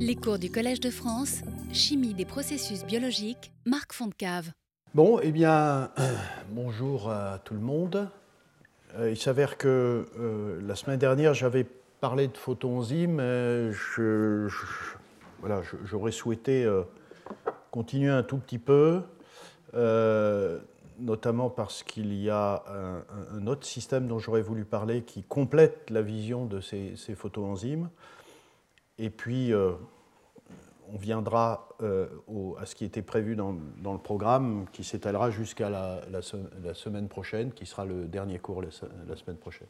[0.00, 1.42] Les cours du Collège de France,
[1.72, 4.52] Chimie des processus biologiques, Marc Fontcave.
[4.94, 5.90] Bon, eh bien,
[6.50, 8.08] bonjour à tout le monde.
[8.96, 11.66] Euh, il s'avère que euh, la semaine dernière, j'avais
[12.00, 13.20] parlé de photoenzymes.
[15.40, 16.82] Voilà, j'aurais souhaité euh,
[17.72, 19.02] continuer un tout petit peu,
[21.00, 22.62] notamment parce qu'il y a
[23.34, 27.88] un, autre système dont j'aurais voulu parler qui complète la vision de ces, ces photoenzymes.
[28.98, 29.72] Et puis, euh,
[30.92, 32.06] on viendra euh,
[32.58, 36.22] à ce qui était prévu dans, le programme, qui s'étalera jusqu'à la,
[36.74, 39.68] semaine prochaine, qui sera le dernier cours la, semaine prochaine.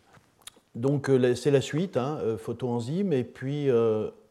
[0.74, 3.69] Donc, euh, c'est la suite, hein, photoenzyme, et puis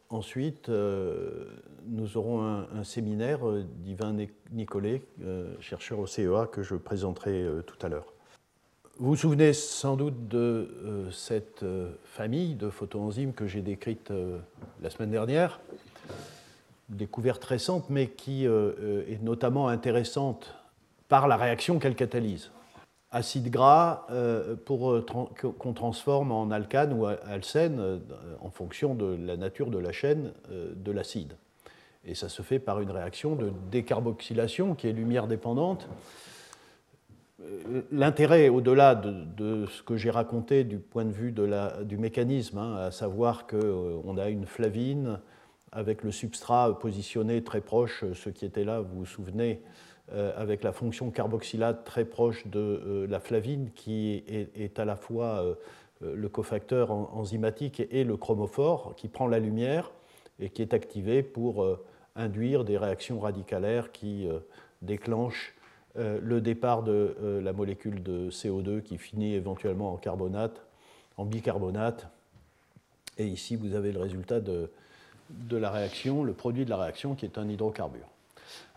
[0.10, 3.40] ensuite, nous aurons un, séminaire
[3.80, 4.16] d'Yvain
[4.52, 5.04] Nicolet,
[5.60, 8.17] chercheur au CEA, que je présenterai tout à l'heure.
[9.00, 10.38] Vous vous souvenez sans doute de
[10.84, 14.40] euh, cette euh, famille de photoenzymes que j'ai décrite euh,
[14.82, 15.60] la semaine dernière,
[16.90, 20.56] découverte récente, mais qui est notamment intéressante
[21.10, 22.50] par la réaction qu'elle catalyse.
[23.12, 24.08] Acide gras
[24.64, 25.04] pour
[25.60, 28.00] qu'on transforme en alcane ou alcène
[28.40, 31.36] en fonction de la nature de la chaîne de l'acide.
[32.06, 35.90] Et ça se fait par une réaction de décarboxylation qui est lumière dépendante
[37.92, 41.34] l'intérêt, au-delà de, ce que j'ai raconté du point de vue
[41.84, 43.58] du mécanisme, hein, à savoir qu'on
[44.18, 45.20] euh, a une flavine
[45.72, 49.62] avec le substrat positionné très proche, ce qui était là, vous vous souvenez,
[50.14, 54.96] euh, avec la fonction carboxylate très proche de euh, la flavine, qui est, à la
[54.96, 55.58] fois
[56.02, 59.92] le cofacteur enzymatique et, le chromophore, qui prend la lumière
[60.40, 61.66] et qui est activé pour
[62.16, 64.28] induire des réactions radicalaires qui
[64.82, 65.57] déclenchent euh,
[65.96, 70.62] le départ de euh, la molécule de CO2 qui finit éventuellement en carbonate,
[71.18, 72.08] en bicarbonate.
[73.18, 74.70] Et ici, vous avez le résultat de,
[75.52, 78.06] la réaction, le produit de la réaction qui est un hydrocarbure.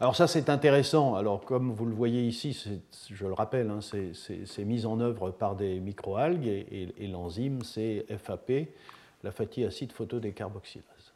[0.00, 1.14] Alors ça, c'est intéressant.
[1.14, 5.56] Alors comme vous le voyez ici, je le rappelle, hein, c'est mis en œuvre par
[5.56, 8.52] des microalgues et, et, l'enzyme, c'est FAP,
[9.22, 11.12] la fatty acide photodécarboxylase.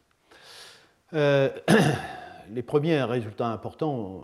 [1.14, 1.48] Euh,
[2.50, 4.22] les premiers résultats importants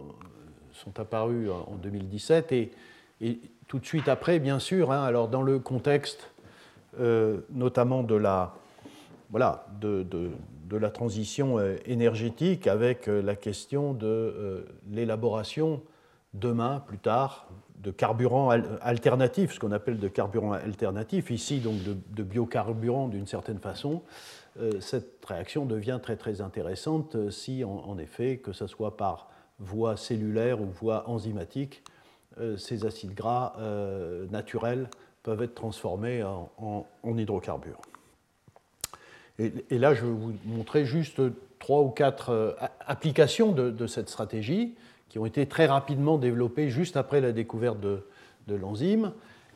[0.80, 2.70] sont apparus en 2017 et,
[3.68, 6.30] tout de suite après, bien sûr, hein, alors dans le contexte
[6.98, 8.54] euh, notamment de la,
[9.30, 15.82] voilà, de, de, la transition euh, énergétique avec euh, la question de l'élaboration
[16.34, 17.48] demain, plus tard,
[17.78, 23.58] de carburants alternatifs, ce qu'on appelle de carburants alternatifs, ici donc de, biocarburants d'une certaine
[23.58, 24.02] façon,
[24.80, 29.29] cette réaction devient très très intéressante si en effet, que ce soit par
[29.60, 31.82] voie cellulaire ou voie enzymatique,
[32.40, 34.88] euh, ces acides gras euh, naturels
[35.22, 37.80] peuvent être transformés en, hydrocarbures.
[39.38, 41.20] Et, là, je vais vous montrer juste
[41.58, 42.52] trois ou quatre euh,
[42.86, 44.74] applications de, cette stratégie
[45.08, 48.02] qui ont été très rapidement développées juste après la découverte de,
[48.48, 49.12] l'enzyme.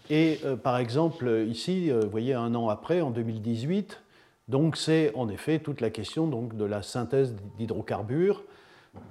[0.09, 4.00] Et par exemple, ici, vous voyez, un an après, en 2018,
[4.47, 8.44] donc c'est en effet toute la question donc, de la synthèse d'hydrocarbures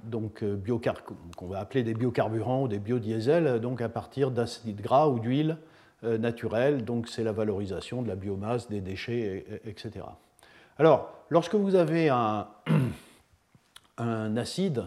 [0.04, 0.60] donc euh,
[1.36, 5.56] qu'on va appeler des biocarburants ou des biodiesels, donc à partir d'acides gras ou d'huile
[6.04, 6.84] euh, naturelle.
[6.84, 10.06] Donc c'est la valorisation de la biomasse, des déchets, etc.
[10.78, 12.46] Alors, lorsque vous avez un,
[14.36, 14.84] acide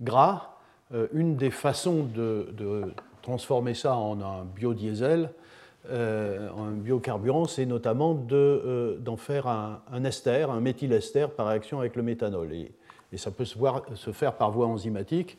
[0.00, 0.56] gras,
[0.92, 5.30] euh, une des façons de, transformer ça en un biodiesel,
[5.90, 11.96] en un biocarburant, c'est notamment d'en faire un, un, ester, un méthylester par réaction avec
[11.96, 12.50] le méthanol.
[13.12, 15.38] Et ça peut se, faire par voie enzymatique,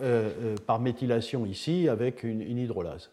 [0.00, 3.10] euh, euh, par méthylation ici, avec une, hydrolase.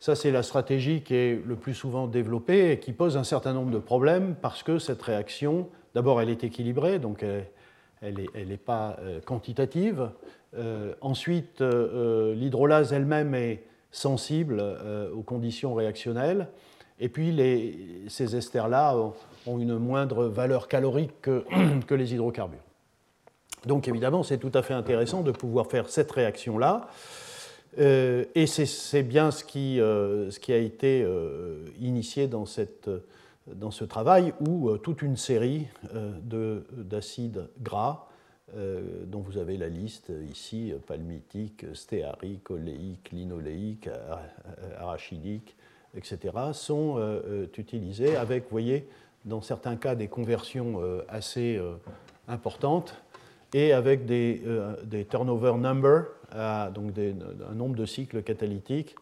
[0.00, 3.52] Ça, c'est la stratégie qui est le plus souvent développée et qui pose un certain
[3.52, 7.24] nombre de problèmes parce que cette réaction, d'abord, elle est équilibrée, donc
[8.02, 10.10] elle n'est pas euh, quantitative.
[11.00, 14.62] ensuite, l'hydrolase elle-même est sensible
[15.14, 16.48] aux conditions réactionnelles.
[16.98, 17.36] Et puis,
[18.08, 18.96] ces esters-là
[19.46, 21.44] ont, une moindre valeur calorique que,
[21.86, 22.65] que les hydrocarbures.
[23.66, 26.88] Donc évidemment, c'est tout à fait intéressant de pouvoir faire cette réaction-là.
[27.78, 34.76] Euh, et c'est bien ce qui, euh, a été euh, initié dans, ce travail où
[34.78, 35.66] toute une série
[36.22, 38.06] d'acides gras,
[38.54, 43.90] dont vous avez la liste ici, palmitique, stéarique, oléique, linoléique,
[44.78, 45.56] arachidique,
[45.94, 46.98] etc., sont
[47.58, 48.88] utilisés avec, vous voyez,
[49.24, 51.60] dans certains cas, des conversions assez
[52.28, 52.94] importantes
[53.54, 54.74] et avec des, euh,
[55.08, 56.04] turnover number,
[56.74, 58.94] donc un nombre de cycles catalytiques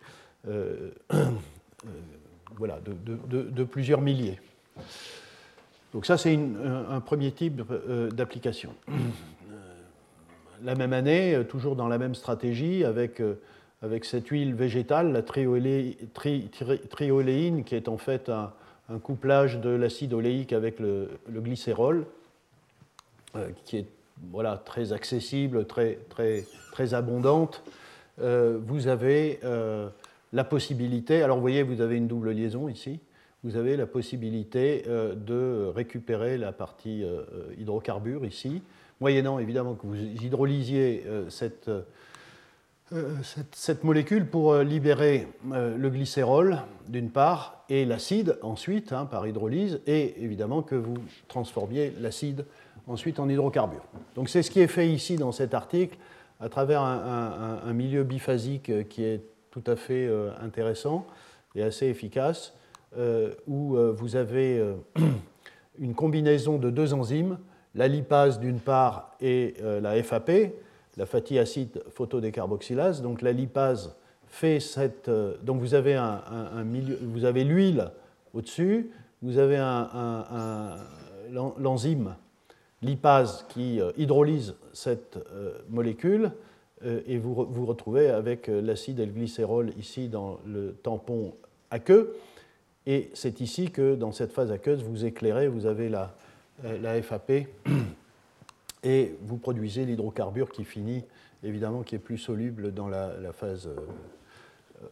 [0.48, 1.24] euh, euh,
[2.56, 4.38] voilà, de, plusieurs milliers.
[5.92, 7.62] Donc ça, c'est un, premier type
[8.12, 8.74] d'application.
[10.62, 13.20] La même année, toujours dans la même stratégie, avec,
[13.82, 15.94] avec cette huile végétale, la trioléine,
[17.64, 18.52] qui est en fait un,
[19.02, 22.06] couplage de l'acide oléique avec le, glycérol,
[23.64, 23.86] qui est
[24.30, 27.62] voilà, très accessible, très, très, très abondante,
[28.20, 29.88] euh, vous avez euh,
[30.32, 33.00] la possibilité, alors vous voyez, vous avez une double liaison ici,
[33.42, 37.04] vous avez la possibilité euh, de récupérer la partie
[37.58, 38.62] hydrocarbure ici,
[39.00, 41.70] moyennant évidemment que vous hydrolysiez cette,
[43.52, 50.22] cette, molécule pour libérer le glycérol d'une part et l'acide ensuite hein, par hydrolyse, et
[50.22, 50.96] évidemment que vous
[51.28, 52.44] transformiez l'acide
[52.86, 53.84] ensuite en hydrocarbures.
[54.14, 55.96] Donc c'est ce qui est fait ici dans cet article
[56.40, 61.06] à travers un, milieu biphasique euh, qui est tout à fait euh, intéressant
[61.54, 62.52] et assez efficace,
[62.98, 64.60] euh, où vous avez
[65.78, 67.38] une combinaison de deux enzymes,
[67.76, 70.30] la lipase d'une part et la FAP,
[70.96, 73.02] la fatty acide photodécarboxylase.
[73.02, 73.94] Donc la lipase
[74.28, 75.10] fait cette.
[75.42, 76.22] donc vous avez, un,
[77.24, 77.90] avez l'huile
[78.32, 78.90] au-dessus,
[79.22, 79.58] vous avez
[81.30, 82.14] l'enzyme
[82.84, 86.30] lipase qui euh, hydrolyse cette euh, molécule
[86.84, 91.34] euh, et vous vous retrouvez avec l'acide et le glycérol ici dans le tampon
[91.70, 92.16] aqueux.
[92.86, 97.46] Et c'est ici que dans cette phase aqueuse, vous éclairez, vous avez la FAP
[98.84, 101.04] et vous produisez l'hydrocarbure qui finit,
[101.42, 103.68] évidemment, qui est plus soluble dans la, phase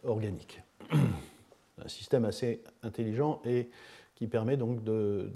[0.02, 0.62] organique.
[0.92, 3.68] Un système assez intelligent et
[4.14, 5.30] qui permet donc de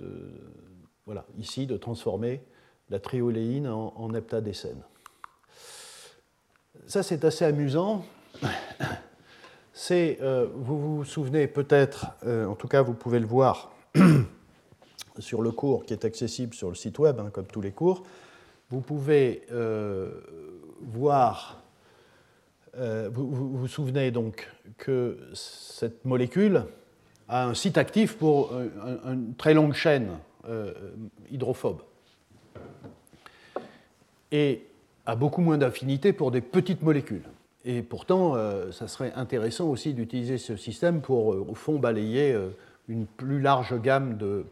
[1.06, 2.42] voilà, ici, de transformer
[2.90, 4.82] la trioléine en, en heptadécène.
[6.86, 8.04] Ça, c'est assez amusant.
[9.90, 13.72] Euh, vous vous souvenez peut-être, euh, en tout cas, vous pouvez le voir
[15.18, 18.02] sur le cours qui est accessible sur le site web, hein, comme tous les cours.
[18.70, 20.10] Vous pouvez euh,
[20.80, 21.62] voir,
[22.74, 26.64] vous, vous, souvenez donc que cette molécule
[27.28, 28.52] a un site actif pour
[29.06, 30.18] une très longue chaîne
[30.48, 30.72] euh,
[31.32, 31.80] hydrophobe.
[34.30, 34.64] Et
[35.06, 37.24] a beaucoup moins d'affinité pour des petites molécules.
[37.64, 42.36] Et pourtant, euh, ça serait intéressant aussi d'utiliser ce système pour, euh, au fond, balayer
[42.86, 44.46] une plus large gamme de,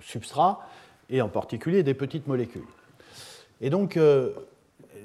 [0.00, 0.60] substrats,
[1.10, 2.62] et en particulier des petites molécules.
[3.60, 3.98] Et donc,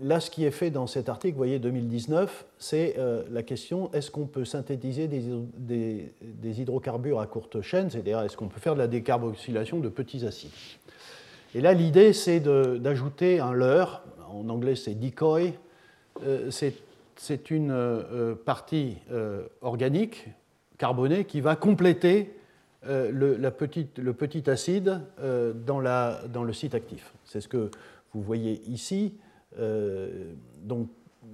[0.01, 3.91] là, ce qui est fait dans cet article, vous voyez, 2019, c'est euh, la question
[3.93, 6.11] est-ce qu'on peut synthétiser des,
[6.43, 10.51] hydrocarbures à courte chaîne, c'est-à-dire est-ce qu'on peut faire de la décarboxylation de petits acides?
[11.55, 15.53] Et là, l'idée, c'est d'ajouter un leurre, en anglais c'est decoy,
[16.25, 18.97] euh, c'est une euh, partie
[19.61, 20.27] organique
[20.77, 22.33] carbonée qui va compléter
[22.87, 25.01] le, petite, petit acide
[25.65, 25.81] dans,
[26.29, 27.13] dans le site actif.
[27.25, 27.69] C'est ce que
[28.13, 29.15] vous voyez ici.
[29.59, 30.87] Euh, donc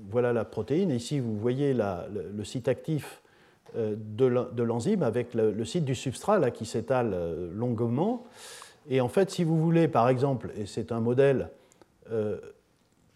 [0.10, 0.92] voilà la protéine.
[0.92, 3.22] ici, vous voyez le, site actif
[3.75, 8.25] euh, de l'enzyme avec le, site du substrat là, qui s'étale euh, longuement.
[8.89, 11.50] Et en fait, si vous voulez, par exemple, et c'est un modèle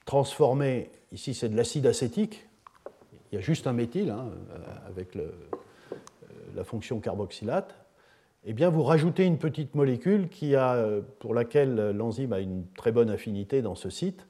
[0.06, 2.48] transformé, ici c'est de l'acide acétique,
[3.32, 4.32] il y a juste un méthyle hein,
[4.88, 5.16] avec
[6.56, 7.76] la fonction carboxylate,
[8.46, 10.84] eh bien vous rajoutez une petite molécule qui a,
[11.20, 14.26] pour laquelle l'enzyme a une très bonne affinité dans ce site,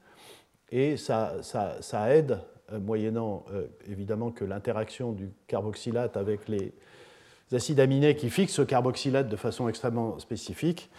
[0.72, 2.40] et ça, ça, aide,
[2.72, 6.72] euh, moyennant euh, évidemment que l'interaction du carboxylate avec les
[7.52, 10.90] acides aminés qui fixent ce carboxylate de façon extrêmement spécifique,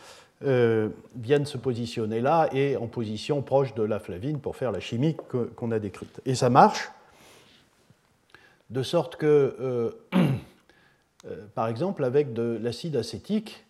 [0.42, 4.80] euh, viennent se positionner là et en position proche de la flavine pour faire la
[4.80, 5.16] chimie
[5.56, 6.20] qu'on a décrite.
[6.24, 6.90] Et ça marche,
[8.70, 9.94] de sorte que,
[11.54, 13.64] par exemple, avec de l'acide acétique,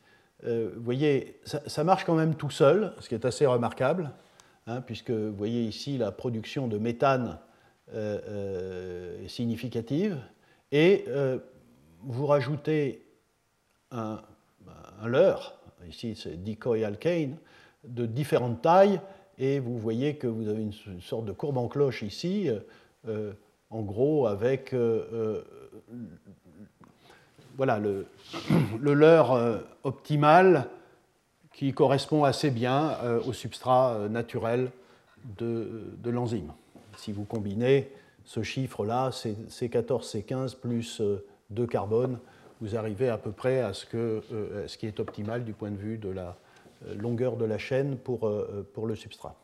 [0.44, 4.10] vous voyez, ça, marche quand même tout seul, ce qui est assez remarquable.
[4.66, 7.38] Hein, puisque vous voyez ici la production de méthane
[7.92, 10.18] euh, euh, significative,
[10.70, 11.38] et euh,
[12.02, 13.02] vous rajoutez
[13.90, 14.20] un,
[15.04, 17.36] leurre, ici c'est decoy alkane,
[17.82, 19.00] de différentes tailles,
[19.38, 22.48] et vous voyez que vous avez une, sorte de courbe en cloche ici,
[23.70, 24.72] en gros avec
[27.56, 28.06] voilà, le,
[28.80, 30.68] le leurre optimal
[31.60, 34.70] qui correspond assez bien euh, au substrat euh, naturel
[35.36, 36.52] de, l'enzyme.
[36.96, 37.90] Si vous combinez
[38.24, 41.02] ce chiffre-là, C14, C15 plus
[41.50, 42.18] 2 euh, carbone,
[42.62, 46.08] vous arrivez à peu près à ce, qui est optimal du point de vue de
[46.08, 46.36] la
[46.96, 48.26] longueur de la chaîne pour,
[48.86, 49.34] le substrat.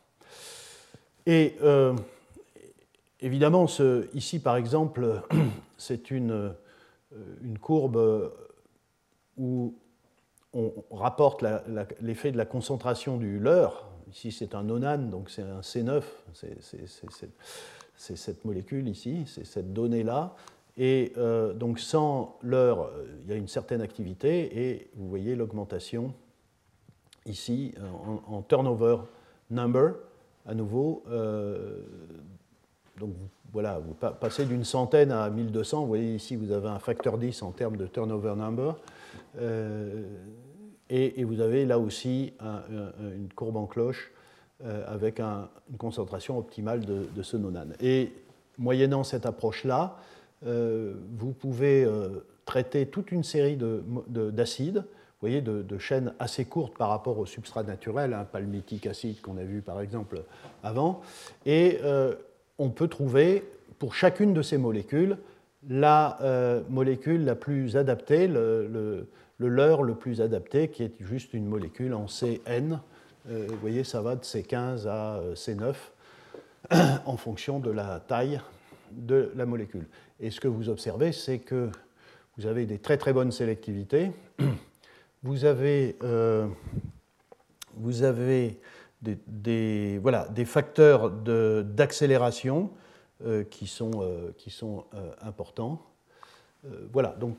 [1.25, 1.55] Et
[3.19, 3.65] évidemment,
[4.13, 5.21] ici par exemple,
[5.77, 6.53] c'est une,
[7.41, 8.31] une courbe
[9.37, 9.75] où
[10.53, 11.43] on rapporte
[12.01, 13.87] l'effet de la concentration du leurre.
[14.11, 16.01] Ici, c'est un nonane, donc c'est un C9,
[16.33, 20.35] c'est cette molécule ici, c'est cette donnée-là.
[20.77, 25.35] Et euh, donc sans leurre, euh, il y a une certaine activité, et vous voyez
[25.35, 26.13] l'augmentation
[27.25, 27.73] ici
[28.27, 28.99] en, turnover
[29.49, 29.95] number,
[30.45, 31.03] à nouveau.
[32.99, 33.11] Donc
[33.53, 35.81] voilà, vous passez d'une centaine à 1200.
[35.81, 38.75] Vous voyez ici, vous avez un facteur 10 en termes de turnover number.
[39.39, 40.03] Euh,
[40.89, 44.11] et, vous avez là aussi une courbe en cloche
[44.63, 47.73] euh, avec une concentration optimale de, ce nonane.
[47.81, 48.13] Et
[48.57, 49.97] moyennant cette approche-là,
[50.45, 51.87] euh, vous pouvez
[52.45, 53.57] traiter toute une série
[54.07, 59.19] d'acides, vous voyez, de, chaînes assez courtes par rapport au substrat naturel, un palmitique acide
[59.21, 60.23] qu'on a vu par exemple
[60.63, 61.01] avant,
[61.45, 61.79] et
[62.57, 63.43] on peut trouver
[63.79, 65.17] pour chacune de ces molécules
[65.69, 66.17] la
[66.69, 69.07] molécule la plus adaptée, le,
[69.39, 72.79] le leurre le plus adapté, qui est juste une molécule en CN.
[73.29, 75.75] Euh, vous voyez, ça va de C15 à euh, C9
[77.05, 78.41] en fonction de la taille
[78.91, 79.85] de la molécule.
[80.19, 81.69] Et ce que vous observez, c'est que
[82.37, 84.11] vous avez des très très bonnes sélectivités.
[85.23, 86.47] Vous avez, euh,
[87.73, 88.59] vous avez
[89.01, 92.71] des, voilà, des facteurs d'accélération
[93.49, 93.91] qui sont,
[94.37, 94.85] qui sont
[95.21, 95.81] importants.
[96.91, 97.37] voilà, donc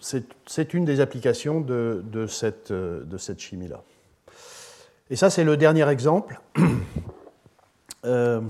[0.00, 3.82] c'est une des applications de, cette, de cette chimie-là.
[5.10, 6.40] Et ça, c'est le dernier exemple.
[8.06, 8.42] Euh,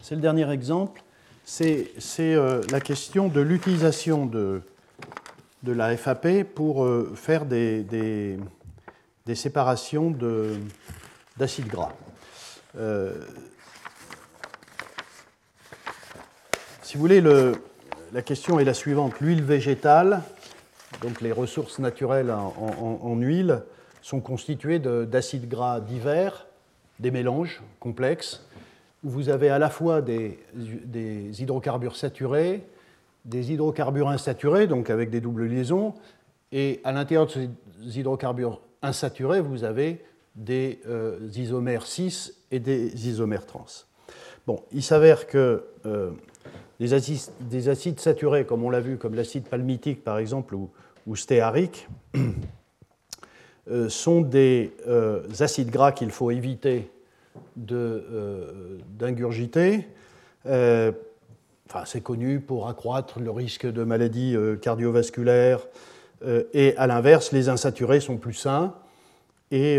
[0.00, 1.00] c'est le dernier exemple.
[1.44, 4.62] C'est euh, la question de l'utilisation de,
[5.62, 8.36] de, la FAP pour euh, faire des,
[9.26, 10.16] des séparations
[11.36, 11.92] d'acides gras.
[16.82, 17.54] si vous voulez, le,
[18.12, 19.20] la question est la suivante.
[19.20, 20.22] L'huile végétale,
[21.02, 23.62] donc les ressources naturelles en, huile,
[24.00, 26.46] sont constituées d'acides gras divers,
[27.00, 28.46] des mélanges complexes,
[29.04, 30.38] où vous avez à la fois des,
[31.38, 32.62] hydrocarbures saturés,
[33.24, 35.94] des hydrocarbures insaturés, donc avec des doubles liaisons,
[36.52, 37.50] et à l'intérieur de ces
[37.98, 40.04] hydrocarbures insaturés, vous avez
[40.36, 43.64] des euh, isomères 6 et des isomères trans.
[44.72, 46.10] Il s'avère que euh,
[46.78, 50.70] des acides, saturés, comme on l'a vu, comme l'acide palmitique par exemple ou,
[51.16, 51.88] stéarique,
[53.70, 54.72] euh, sont des
[55.40, 56.90] acides gras qu'il faut éviter
[58.96, 59.88] d'ingurgiter.
[60.44, 65.66] Enfin, c'est connu pour accroître le risque de maladies cardiovasculaires.
[66.52, 68.74] Et à l'inverse, les insaturés sont plus sains
[69.50, 69.78] et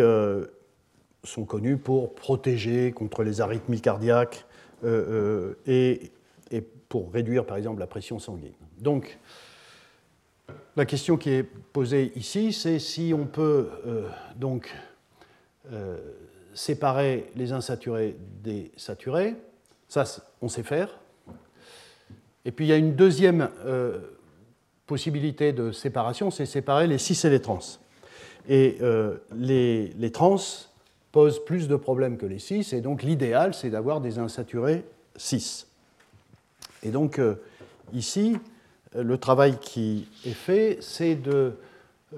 [1.24, 4.46] sont connus pour protéger contre les arythmies cardiaques
[4.86, 6.12] et
[6.90, 8.54] pour réduire par exemple la pression sanguine.
[8.80, 9.18] Donc,
[10.76, 14.74] la question qui est posée ici, c'est si on peut euh, donc
[15.72, 15.98] euh,
[16.54, 19.36] séparer les insaturés des saturés.
[19.90, 20.04] Ça,
[20.42, 21.00] on sait faire.
[22.46, 24.00] Et puis il y a une deuxième euh,
[24.88, 27.60] possibilité de séparation, c'est séparer les cis et les trans.
[28.50, 28.78] Et
[29.36, 30.38] les, les, trans
[31.12, 34.86] posent plus de problèmes que les cis, et donc l'idéal, c'est d'avoir des insaturés
[35.18, 35.68] cis.
[36.84, 37.36] Et donc, euh,
[37.94, 38.38] ici,
[38.96, 41.54] euh, le travail qui est fait, c'est de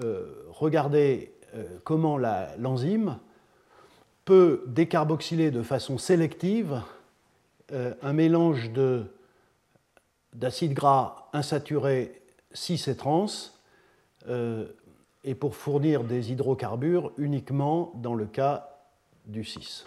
[0.02, 1.32] euh, regarder
[1.82, 3.18] comment l'enzyme
[4.24, 6.80] peut décarboxyler de façon sélective
[7.72, 8.70] un mélange
[10.32, 12.19] d'acides gras insaturés
[12.52, 13.26] cis et trans
[15.24, 18.68] et pour fournir des hydrocarbures uniquement dans le cas
[19.26, 19.84] du cis.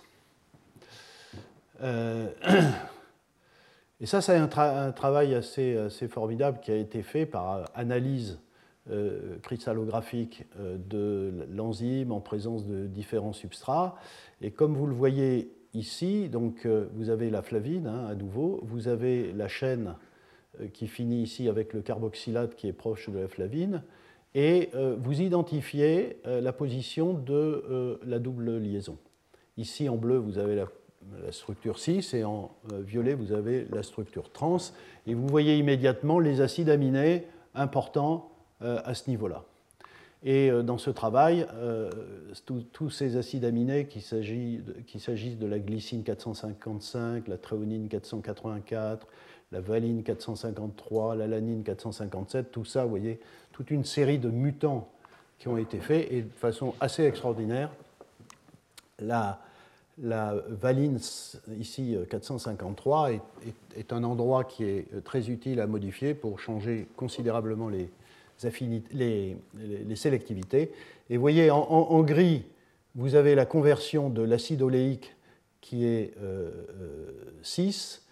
[4.04, 4.48] Et ça, c'est un,
[4.92, 8.38] travail assez, formidable qui a été fait par analyse
[8.92, 13.96] euh, cristallographique euh, de l'enzyme en présence de différents substrats.
[14.42, 18.60] Et comme vous le voyez ici, donc, euh, vous avez la flavine hein, à nouveau,
[18.64, 19.96] vous avez la chaîne
[20.74, 23.84] qui finit ici avec le carboxylate qui est proche de la flavine,
[24.36, 28.98] et vous identifiez la position de la double liaison.
[29.58, 30.68] Ici en bleu, vous avez la
[31.32, 34.58] structure 6 et en euh, violet vous avez la structure trans
[35.08, 38.32] et vous voyez immédiatement les acides aminés importants
[38.62, 39.44] euh, à ce niveau-là.
[40.24, 41.46] Et euh, dans ce travail,
[42.72, 49.08] tous ces acides aminés, qu'il s'agisse de la glycine 455, la tréonine 484,
[49.54, 53.20] la valine 453, l'alanine 457, tout ça, vous voyez,
[53.52, 54.90] toute une série de mutants
[55.38, 57.70] qui ont été faits et de façon assez extraordinaire.
[59.00, 59.40] La,
[60.02, 60.98] la valine,
[61.60, 63.12] ici 453,
[63.78, 67.90] est, un endroit qui est très utile à modifier pour changer considérablement les,
[68.92, 70.72] les, sélectivités.
[71.12, 72.44] Et vous voyez, en, gris,
[72.96, 75.16] vous avez la conversion de l'acide oléique
[75.62, 76.14] qui est
[77.44, 78.03] 6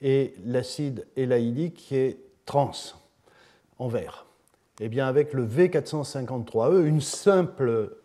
[0.00, 2.72] et l'acide élaïdique qui est trans
[3.78, 4.26] en vert.
[4.80, 7.96] Eh bien, avec le V453E, une simple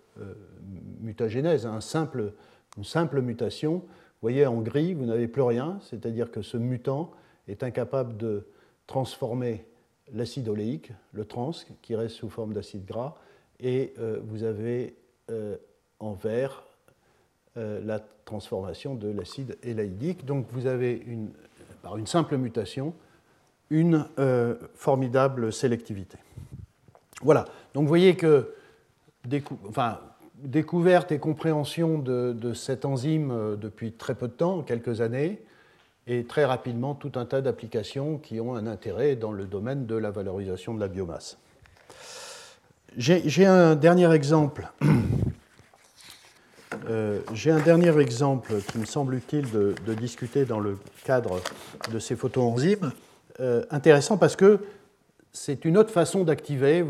[1.02, 2.34] mutagénèse, un simple,
[2.78, 7.12] une simple mutation, vous voyez en gris, vous n'avez plus rien, c'est-à-dire que ce mutant
[7.48, 8.48] est incapable de
[8.88, 9.66] transformer
[10.14, 13.16] l'acide oléique, le trans, qui reste sous forme d'acide gras,
[13.60, 14.96] et euh, vous avez
[15.32, 15.58] euh,
[16.00, 16.64] en vert
[17.58, 20.26] euh, la transformation de l'acide élaïdique.
[20.26, 21.32] Donc vous avez, une,
[21.86, 22.96] par une simple mutation,
[23.70, 24.06] une
[24.74, 26.18] formidable sélectivité.
[27.22, 28.54] Voilà, donc vous voyez que
[30.44, 35.42] découverte et compréhension de, cette enzyme euh, depuis très peu de temps, quelques années,
[36.08, 39.96] et très rapidement tout un tas d'applications qui ont un intérêt dans le domaine de
[39.96, 41.38] la valorisation de la biomasse.
[42.98, 44.72] J'ai un dernier exemple.
[46.90, 51.42] Euh, j'ai un dernier exemple qui me semble utile de, discuter dans le cadre
[51.92, 52.92] de ces photoenzymes.
[53.40, 54.60] Euh, intéressant parce que
[55.34, 56.86] c'est une autre façon d'activer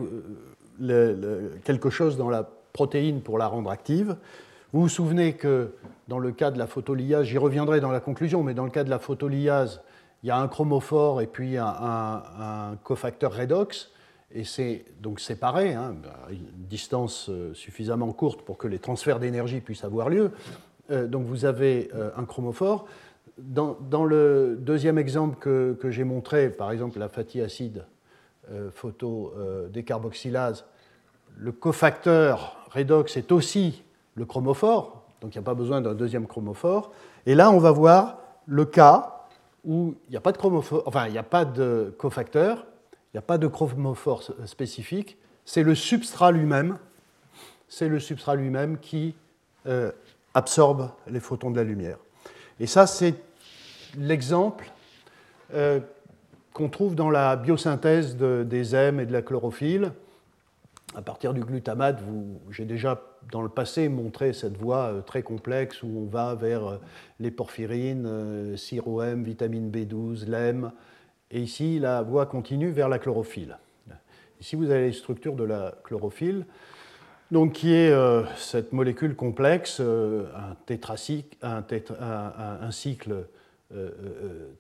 [1.63, 4.15] quelque chose dans la protéine pour la rendre active.
[4.73, 5.71] Vous vous souvenez que
[6.07, 8.83] dans le cas de la photolyase, j'y reviendrai dans la conclusion, mais dans le cas
[8.83, 9.81] de la photolyase,
[10.21, 13.91] il y a un chromophore et puis un, cofacteur redox,
[14.35, 15.95] et c'est donc séparé, hein,
[16.27, 20.31] à une distance euh, suffisamment courte pour que les transferts d'énergie puissent avoir lieu.
[20.91, 22.85] Euh, donc vous avez euh, un chromophore.
[23.37, 27.85] Dans, le deuxième exemple que, j'ai montré, par exemple la fatty acide
[28.73, 29.33] photo
[29.73, 30.63] décarboxylase,
[31.35, 36.27] le cofacteur redox est aussi le chromophore, donc il n'y a pas besoin d'un deuxième
[36.27, 36.93] chromophore.
[37.25, 39.25] Et là, on va voir le cas
[39.65, 42.65] où il n'y a pas de chromophore, enfin, il n'y a pas de cofacteur,
[43.15, 46.77] il n'y a pas de chromophore spécifique, c'est le substrat lui-même,
[47.69, 49.15] c'est le substrat lui-même qui
[49.67, 49.93] euh,
[50.33, 51.97] absorbe les photons de la lumière.
[52.59, 53.15] Et ça, c'est
[53.97, 54.69] l'exemple
[55.53, 55.79] euh,
[56.51, 59.93] qu'on trouve dans la biosynthèse des M et de la chlorophylle.
[60.93, 62.01] À partir du glutamate,
[62.49, 63.01] j'ai déjà
[63.31, 66.77] dans le passé montré cette voie euh, très complexe où on va vers euh,
[67.19, 70.71] les porphyrines, euh, CYROM, vitamine B12, l'EM,
[71.35, 73.57] et ici la voie continue vers la chlorophylle.
[74.39, 76.45] Ici vous avez les structures de la chlorophylle,
[77.29, 77.93] donc qui est
[78.37, 80.55] cette molécule complexe, un,
[81.41, 83.27] un, cycle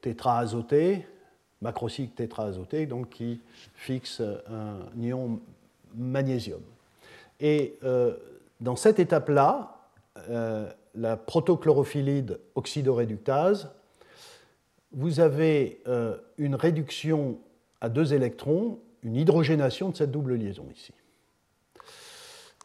[0.01, 1.07] tétraazoté,
[1.61, 3.41] macrocycle tétraazoté, donc qui
[3.75, 5.39] fixe un ion
[5.95, 6.61] magnésium.
[7.39, 8.15] Et euh,
[8.61, 9.77] dans cette étape-là,
[10.29, 13.71] euh, la protochlorophyllide oxydoréductase,
[14.95, 17.37] vous avez euh, une réduction
[17.81, 20.93] à deux électrons, une hydrogénation de cette double liaison ici.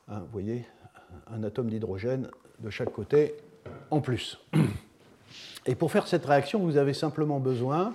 [0.08, 0.64] Hein, vous voyez,
[1.26, 3.34] un atome d'hydrogène de chaque côté
[3.90, 4.40] en plus.
[5.66, 7.94] Et pour faire cette réaction, vous avez simplement besoin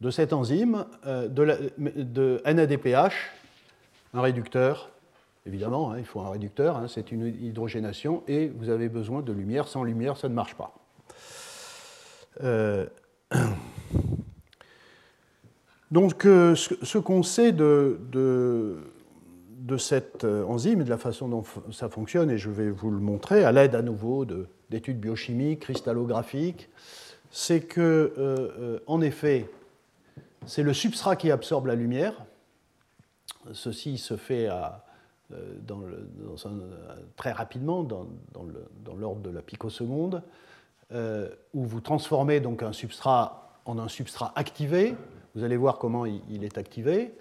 [0.00, 3.30] de cette enzyme, de, de NADPH,
[4.12, 4.90] un réducteur,
[5.46, 9.32] évidemment, hein, il faut un réducteur, hein, c'est une hydrogénation, et vous avez besoin de
[9.32, 9.68] lumière.
[9.68, 10.74] Sans lumière, ça ne marche pas.
[12.42, 12.86] Euh,
[15.90, 17.98] donc, euh, ce, qu'on sait de,
[19.78, 23.00] cette euh, enzyme et de la façon dont ça fonctionne, et je vais vous le
[23.00, 24.24] montrer à l'aide à nouveau
[24.70, 26.68] d'études biochimiques, cristallographiques,
[27.30, 29.50] c'est que, en effet,
[30.46, 32.14] c'est le substrat qui absorbe la lumière,
[33.52, 35.38] Ceci se fait euh,
[37.16, 38.06] très rapidement dans,
[38.98, 40.22] l'ordre de la picoseconde,
[40.92, 44.94] euh, où vous transformez donc un substrat en un substrat activé.
[45.34, 47.14] Vous allez voir comment il, est activé.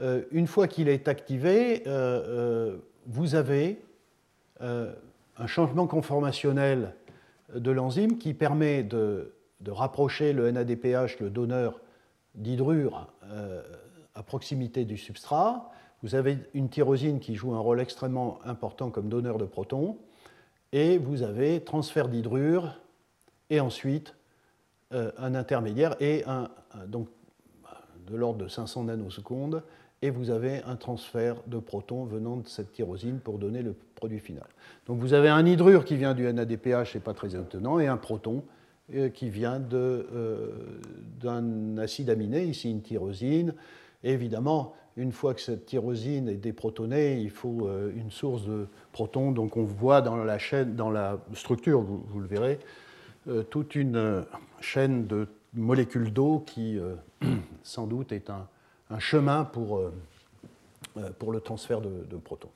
[0.00, 1.84] Euh, une fois qu'il est activé,
[3.06, 3.80] vous avez
[4.60, 6.94] un changement conformationnel
[7.54, 11.80] de l'enzyme qui permet de, de, rapprocher le NADPH, le donneur
[12.34, 13.12] d'hydrure,
[14.14, 15.70] à proximité du substrat.
[16.02, 19.98] Vous avez une tyrosine qui joue un rôle extrêmement important comme donneur de protons.
[20.72, 22.80] Et vous avez transfert d'hydrure
[23.50, 24.14] et ensuite
[24.92, 26.24] euh, un intermédiaire et
[26.86, 27.08] donc
[28.06, 29.62] de l'ordre de 500 nanosecondes
[30.02, 34.20] et vous avez un transfert de protons venant de cette tyrosine pour donner le produit
[34.20, 34.46] final.
[34.86, 37.96] Donc vous avez un hydrure qui vient du NADPH, c'est pas très étonnant, et un
[37.96, 38.44] proton
[38.94, 40.52] euh, qui vient euh,
[41.20, 43.54] d'un acide aminé, ici une tyrosine,
[44.04, 49.30] évidemment, une fois que cette tyrosine est déprotonée, il faut une source de protons.
[49.30, 52.58] Donc on voit dans la, chaîne, dans la structure, vous, le verrez,
[53.50, 54.22] toute une euh,
[54.60, 56.78] chaîne de molécules d'eau qui,
[57.62, 58.48] sans doute, est un,
[58.98, 59.80] chemin pour,
[60.94, 62.50] le transfert de, protons.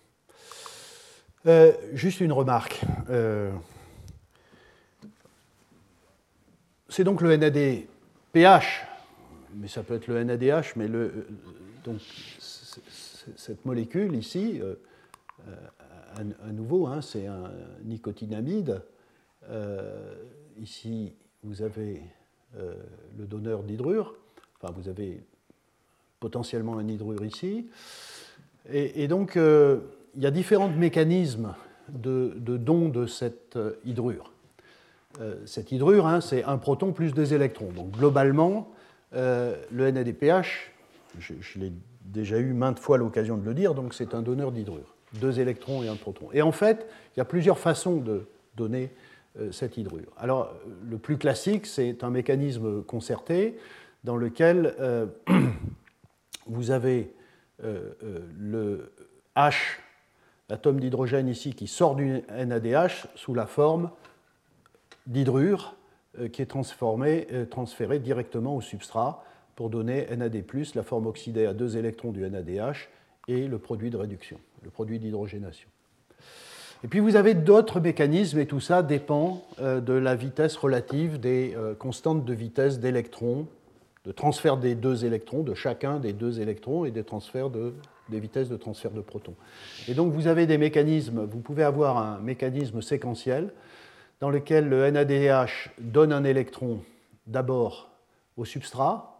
[1.46, 2.82] Euh, juste une remarque.
[3.08, 3.50] Euh,
[6.88, 8.86] c'est donc le NADPH,
[9.54, 10.88] mais ça peut être le NADH, mais
[11.84, 12.00] donc,
[13.36, 14.60] cette molécule ici,
[16.16, 17.50] à, nouveau, hein, c'est un
[17.84, 18.82] nicotinamide.
[20.60, 22.02] Ici, vous avez
[22.54, 24.14] le donneur d'hydrure,
[24.60, 25.22] enfin, vous avez
[26.20, 27.66] potentiellement un hydrure ici.
[28.70, 29.78] Et, donc, euh,
[30.14, 31.54] il y a différents mécanismes
[31.88, 34.32] de, don de cette euh, hydrure.
[35.20, 37.72] Euh, cette hydrure, hein, c'est un proton plus deux électrons.
[37.72, 38.68] Donc, globalement,
[39.12, 40.70] le NADPH,
[41.18, 41.72] je, je l'ai
[42.04, 44.94] déjà eu maintes fois l'occasion de le dire, donc c'est un donneur d'hydrure.
[45.14, 46.28] Deux électrons et un proton.
[46.32, 48.90] Et en fait, il y a plusieurs façons de donner
[49.76, 50.12] hydrure.
[50.16, 50.54] Alors,
[50.88, 53.56] le plus classique, c'est un mécanisme concerté
[54.04, 54.74] dans lequel
[56.46, 57.14] vous avez
[57.64, 58.92] euh, euh, le
[59.36, 59.78] H,
[60.48, 63.90] l'atome d'hydrogène ici, qui sort du NADH sous la forme
[65.06, 65.76] d'hydrure
[66.18, 69.24] euh, qui est transformé, transféré directement au substrat
[69.56, 70.42] pour donner NAD+,
[70.74, 72.88] la forme oxydée à deux électrons du NADH
[73.28, 75.68] et le produit de réduction, le produit d'hydrogénation.
[76.82, 81.54] Et puis vous avez d'autres mécanismes et tout ça dépend de la vitesse relative des
[81.78, 83.46] constantes de vitesse d'électrons
[84.06, 87.74] de transfert des deux électrons, de chacun des deux électrons et des, transferts de,
[88.08, 89.34] des vitesses de transfert de protons.
[89.88, 93.52] Et donc vous avez des mécanismes, vous pouvez avoir un mécanisme séquentiel
[94.20, 96.80] dans lequel le NADH donne un électron
[97.26, 97.90] d'abord
[98.36, 99.18] au substrat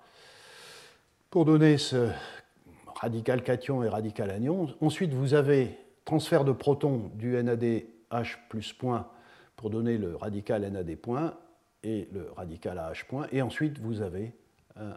[1.31, 2.09] pour donner ce
[3.01, 4.69] radical cation et radical anion.
[4.81, 9.09] Ensuite, vous avez transfert de protons du NADH plus point
[9.57, 11.35] pour donner le radical NAD point
[11.83, 13.27] et le radical AH point.
[13.33, 14.33] Et ensuite, vous avez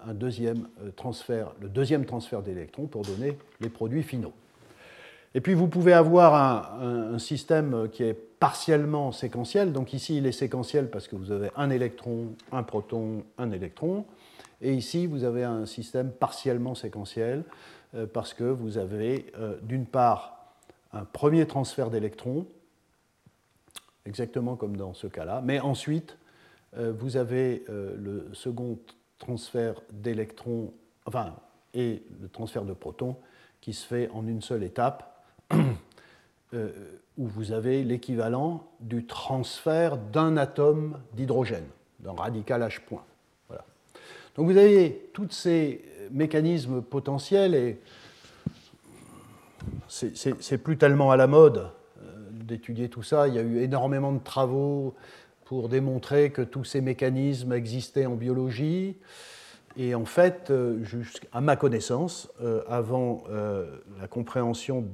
[0.06, 4.34] un deuxième euh, transfert, le deuxième transfert d'électrons pour donner les produits finaux.
[5.36, 9.74] Et puis vous pouvez avoir un, système qui est partiellement séquentiel.
[9.74, 14.06] Donc ici, il est séquentiel parce que vous avez un électron, un proton, un électron.
[14.62, 17.46] Et ici, vous avez un système partiellement séquentiel
[17.96, 20.43] euh, parce que vous avez euh, d'une part
[20.94, 22.48] un premier transfert d'électrons,
[24.06, 26.18] exactement comme dans ce cas-là, mais ensuite,
[26.76, 28.80] vous avez le second
[29.20, 30.74] transfert d'électrons,
[31.06, 31.36] enfin,
[31.74, 33.16] et le transfert de protons
[33.62, 35.26] qui se fait en une seule étape,
[36.54, 36.70] euh,
[37.18, 41.68] où vous avez l'équivalent du transfert d'un atome d'hydrogène,
[42.00, 43.04] d'un radical H point.
[44.36, 47.80] Donc vous avez tous ces mécanismes potentiels et
[49.88, 51.70] c'est plus tellement à la mode
[52.02, 53.28] euh, d'étudier tout ça.
[53.28, 54.94] Il y a eu énormément de travaux
[55.46, 58.98] pour démontrer que tous ces mécanismes existaient en biologie.
[59.76, 60.84] Et en fait, euh,
[61.32, 63.24] à ma connaissance, euh, avant
[64.00, 64.86] la compréhension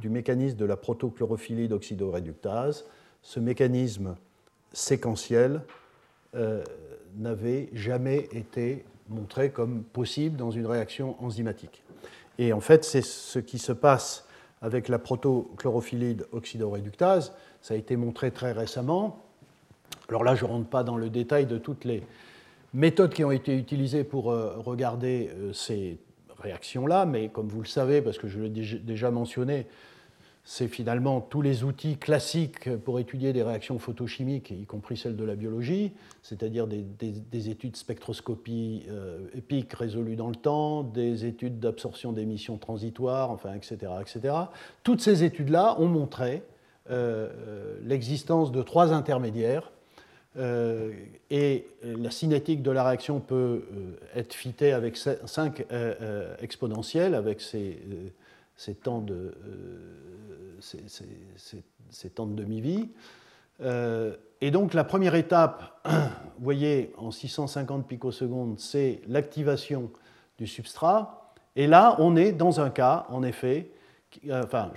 [0.00, 2.84] du mécanisme de la protochlorophyllide oxydoréductase,
[3.22, 4.16] ce mécanisme
[4.72, 5.62] séquentiel
[7.16, 11.82] n'avait jamais été montré comme possible dans une réaction enzymatique.
[12.38, 14.26] Et en fait, c'est ce qui se passe
[14.62, 17.32] avec la protochlorophyllide oxydoréductase.
[17.62, 19.26] Ça a été montré très récemment
[20.08, 22.02] alors là, je ne rentre pas dans le détail de toutes les
[22.74, 25.98] méthodes qui ont été utilisées pour euh, regarder euh, ces
[26.38, 29.66] réactions-là, mais comme vous le savez, parce que je l'ai déjà mentionné,
[30.46, 35.24] c'est finalement tous les outils classiques pour étudier des réactions photochimiques, y compris celles de
[35.24, 42.12] la biologie, c'est-à-dire des, études spectroscopie euh, épiques résolues dans le temps, des études d'absorption
[42.12, 44.34] d'émissions transitoires, enfin, etc., etc.
[44.84, 46.42] Toutes ces études-là ont montré
[47.82, 49.72] l'existence de trois intermédiaires
[50.38, 50.92] euh,
[51.30, 57.40] et la cinétique de la réaction peut euh, être fitée avec 5 euh, exponentielles, avec
[57.40, 57.78] ces,
[58.82, 59.32] temps de,
[60.66, 62.88] ces, temps de demi-vie.
[63.60, 69.90] et donc la première étape, vous voyez, en 650 picosecondes, c'est l'activation
[70.38, 71.34] du substrat.
[71.54, 73.70] Et là, on est dans un cas, en effet,
[74.30, 74.70] enfin,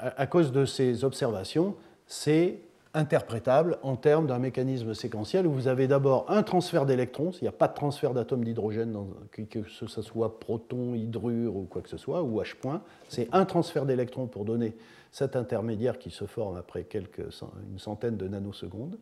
[0.00, 2.60] à cause de ces observations, c'est
[2.94, 7.48] interprétable en termes d'un mécanisme séquentiel où vous avez d'abord un transfert d'électrons, s'il n'y
[7.48, 8.96] a pas de transfert d'atomes d'hydrogène,
[9.30, 13.44] que ce soit proton, hydrure ou quoi que ce soit, ou H point, c'est un
[13.44, 14.74] transfert d'électrons pour donner
[15.12, 17.28] cet intermédiaire qui se forme après quelques,
[17.70, 18.98] une centaine de nanosecondes.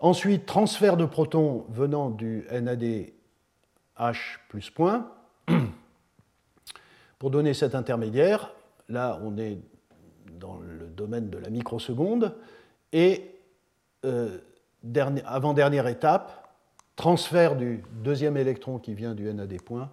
[0.00, 3.04] Ensuite, transfert de protons venant du NADH
[4.48, 5.12] plus point
[7.18, 8.54] pour donner cet intermédiaire.
[8.88, 9.58] Là, on est
[10.40, 12.34] dans le domaine de la microseconde.
[12.92, 13.34] Et
[14.06, 14.38] euh,
[15.26, 16.48] avant-dernière étape,
[16.96, 19.90] transfert du deuxième électron qui vient du NAD point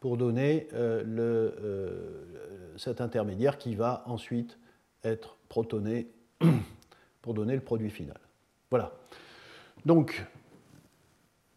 [0.00, 0.68] pour donner
[2.76, 4.56] cet intermédiaire qui va ensuite
[5.04, 6.08] être protoné
[7.22, 8.18] pour donner le produit final.
[8.70, 8.92] Voilà.
[9.86, 10.24] Donc,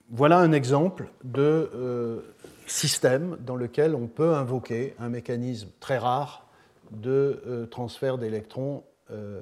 [0.09, 2.19] voilà un exemple de euh,
[2.67, 6.47] système dans lequel on peut invoquer un mécanisme très rare
[6.91, 9.41] de euh, transfert d'électrons euh,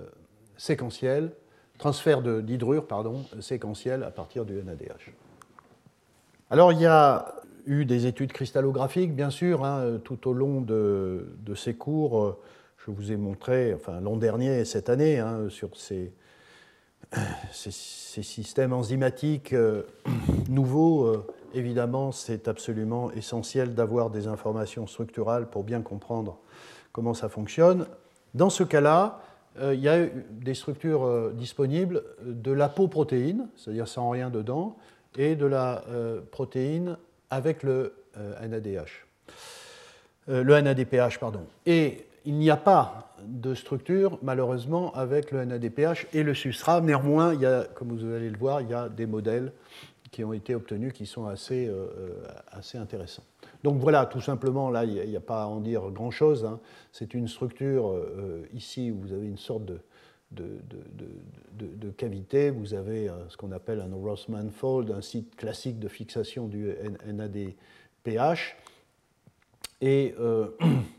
[0.58, 1.32] séquentiel,
[1.80, 5.12] transfert d'hydrure, pardon, séquentiel à partir du NADH.
[6.52, 7.34] Alors il y a
[7.66, 12.38] eu des études cristallographiques, bien sûr, hein, tout au long de, ces cours.
[12.86, 16.12] Je vous ai montré, enfin l'an dernier et cette année, hein, sur ces,
[17.52, 17.72] ces,
[18.22, 19.84] systèmes enzymatiques euh,
[20.50, 26.38] nouveaux, euh, évidemment, c'est absolument essentiel d'avoir des informations structurales pour bien comprendre
[26.92, 27.88] comment ça fonctionne.
[28.34, 29.22] Dans ce cas-là,
[29.60, 34.78] euh, il y a des structures disponibles de l'apoprotéine, c'est-à-dire sans rien dedans,
[35.18, 35.84] et de la
[36.32, 36.98] protéine
[37.32, 39.08] avec le NADH.
[40.28, 41.42] le NADPH, pardon.
[41.66, 46.80] Et il n'y a pas de structure, malheureusement, avec le NADPH et le substrat.
[46.80, 49.52] Néanmoins, il y a, comme vous allez le voir, il y a des modèles
[50.12, 51.88] qui ont été obtenus qui sont assez, euh,
[52.76, 53.24] intéressants.
[53.64, 56.46] Donc voilà, tout simplement, là, il n'y a, pas à en dire grand-chose.
[56.46, 56.60] Hein.
[56.92, 59.64] C'est une structure, euh, ici, où vous avez une sorte
[60.32, 62.52] de cavité.
[62.52, 66.76] Vous avez euh, ce qu'on appelle un Rossmann fold, un site classique de fixation du
[67.08, 68.56] NADPH.
[69.82, 70.14] Et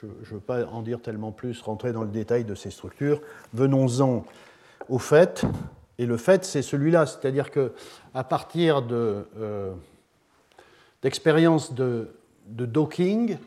[0.00, 3.20] je ne veux pas en dire tellement plus, rentrer dans le détail de ces structures.
[3.54, 4.24] Venons-en
[4.88, 5.44] au fait.
[5.98, 7.72] Et le fait, c'est celui-là, c'est-à-dire que
[8.14, 9.72] à partir euh,
[11.02, 12.10] d'expériences de,
[12.46, 13.38] docking,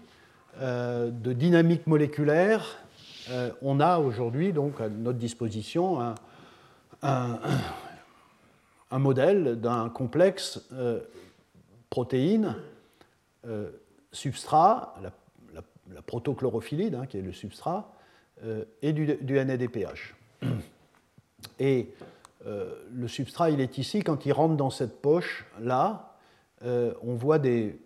[0.60, 2.78] euh, de dynamique moléculaire,
[3.30, 6.16] euh, on a aujourd'hui donc à notre disposition
[7.04, 7.40] un,
[8.92, 10.68] modèle d'un complexe
[11.90, 12.56] protéine
[14.12, 14.96] substrat,
[15.94, 17.94] la protochlorophyllide, hein, qui est le substrat,
[18.44, 20.16] euh, et du, NADPH.
[21.60, 21.90] Et
[22.46, 26.18] euh, le substrat, il est ici, quand il rentre dans cette poche-là,
[26.64, 27.80] euh, on voit des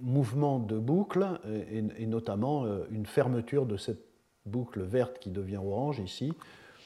[0.00, 1.26] mouvements de boucle,
[1.72, 4.04] et, notamment une fermeture de cette
[4.46, 6.32] boucle verte qui devient orange ici,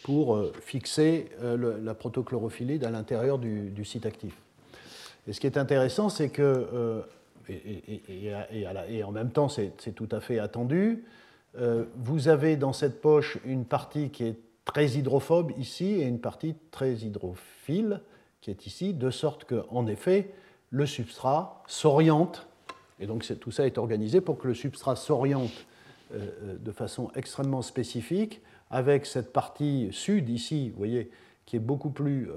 [0.03, 4.35] pour fixer la protochlorophyllide à l'intérieur du, du, site actif.
[5.29, 7.05] Et ce qui est intéressant, c'est que
[7.49, 11.05] et, en même temps c'est tout à fait attendu.
[11.59, 16.21] Euh, vous avez dans cette poche une partie qui est très hydrophobe ici et une
[16.21, 18.01] partie très hydrophile
[18.41, 20.33] qui est ici, de sorte qu'en effet,
[20.71, 22.49] le substrat s'oriente,
[22.99, 25.67] et donc tout ça est organisé pour que le substrat s'oriente
[26.15, 31.11] euh, euh, de façon extrêmement spécifique, avec cette partie sud ici, vous voyez,
[31.45, 32.31] qui est beaucoup plus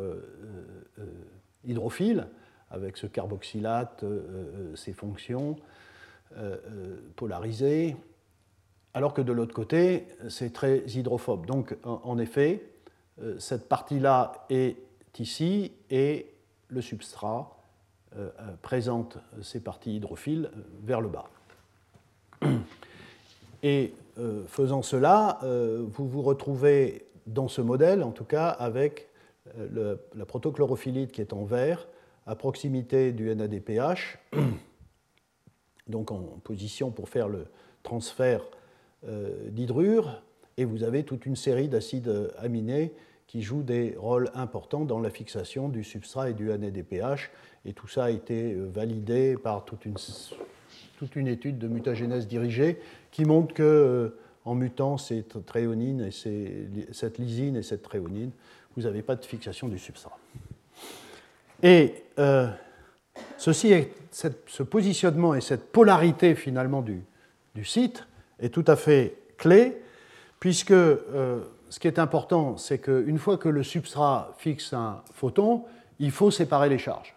[1.64, 2.28] hydrophile,
[2.76, 5.56] avec ce carboxylate, euh, euh, ses fonctions
[6.38, 6.58] euh,
[7.16, 7.96] polarisées,
[8.94, 11.46] alors que de l'autre côté, c'est très hydrophobe.
[11.46, 12.64] Donc, en effet,
[13.40, 14.78] cette partie-là est
[15.20, 16.32] ici et
[16.70, 17.58] le substrat
[18.62, 20.50] présente ces parties hydrophiles
[20.82, 21.30] vers le bas.
[23.64, 23.94] Et
[24.48, 29.10] faisant cela, vous vous retrouvez dans ce modèle, en tout cas, avec
[29.58, 31.86] la protochlorophyllite qui est en vert
[32.26, 34.20] à proximité du NADPH,
[35.88, 37.46] donc en position pour faire le
[37.84, 38.42] transfert
[39.08, 40.22] euh, d'hydrure,
[40.58, 42.94] et vous avez toute une série d'acides aminés
[43.28, 47.32] qui jouent des rôles importants dans la fixation du substrat et du NADPH,
[47.66, 52.80] et tout ça a été euh, validé par toute une, étude de mutagénèse dirigée
[53.12, 56.12] qui montre que euh, en mutant cette tréonine et
[56.92, 58.32] cette lysine et cette tréonine,
[58.76, 60.18] vous n'avez pas de fixation du substrat.
[61.64, 62.48] Et euh,
[63.38, 63.74] ceci
[64.12, 67.04] ce positionnement et cette polarité finalement du,
[67.64, 68.06] site
[68.40, 69.82] est tout à fait clé,
[70.40, 75.64] puisque euh, ce qui est important, c'est qu'une fois que le substrat fixe un photon,
[76.00, 77.16] il faut séparer les charges.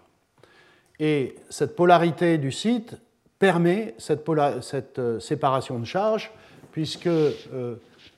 [1.01, 2.97] Et cette polarité du site
[3.39, 4.25] permet cette,
[4.63, 6.33] cette euh, séparation de charges,
[6.73, 7.09] puisque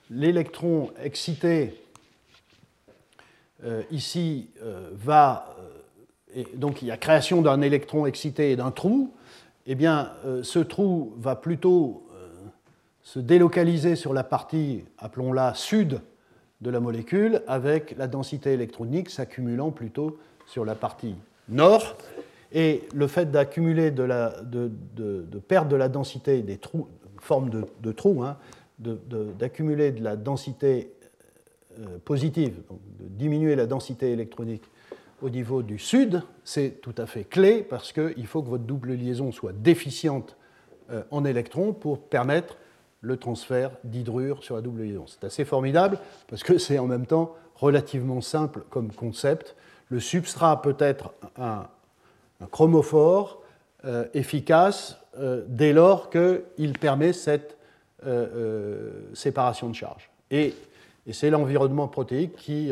[0.09, 1.81] l'électron excité
[3.91, 4.49] ici
[4.91, 5.50] va
[6.55, 9.11] donc il y a création d'un électron excité et d'un trou,
[9.67, 12.27] eh bien, euh, ce trou va plutôt euh,
[13.03, 16.01] se délocaliser sur la partie, appelons-la sud
[16.61, 21.15] de la molécule, avec la densité électronique s'accumulant plutôt sur la partie
[21.49, 21.95] nord.
[22.53, 24.07] Et le fait d'accumuler de,
[24.43, 26.87] de, perdre de la densité des trous,
[27.19, 28.37] forme de, trous, hein,
[28.79, 30.91] d'accumuler de, la densité
[31.79, 32.61] euh, positive,
[32.99, 34.63] de diminuer la densité électronique
[35.21, 38.93] au niveau du sud, c'est tout à fait clé parce qu'il faut que votre double
[38.93, 40.35] liaison soit déficiente
[40.91, 42.57] euh, en électrons pour permettre
[43.01, 45.05] le transfert d'hydrure sur la double liaison.
[45.07, 49.55] C'est assez formidable parce que c'est en même temps relativement simple comme concept.
[49.89, 51.67] Le substrat peut être un,
[52.51, 53.41] chromophore
[53.85, 57.57] euh, efficace euh, dès lors qu'il permet cette
[59.13, 60.09] séparation de charge.
[60.31, 60.55] Et,
[61.11, 62.71] c'est l'environnement protéique qui,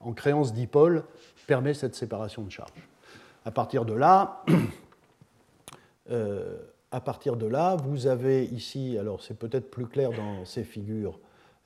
[0.00, 1.04] en créant ce dipôle,
[1.50, 2.70] permet cette séparation de charge.
[3.44, 4.44] À partir de là,
[6.12, 6.58] euh,
[6.92, 11.18] à partir de là, vous avez ici, alors c'est peut-être plus clair dans ces figures,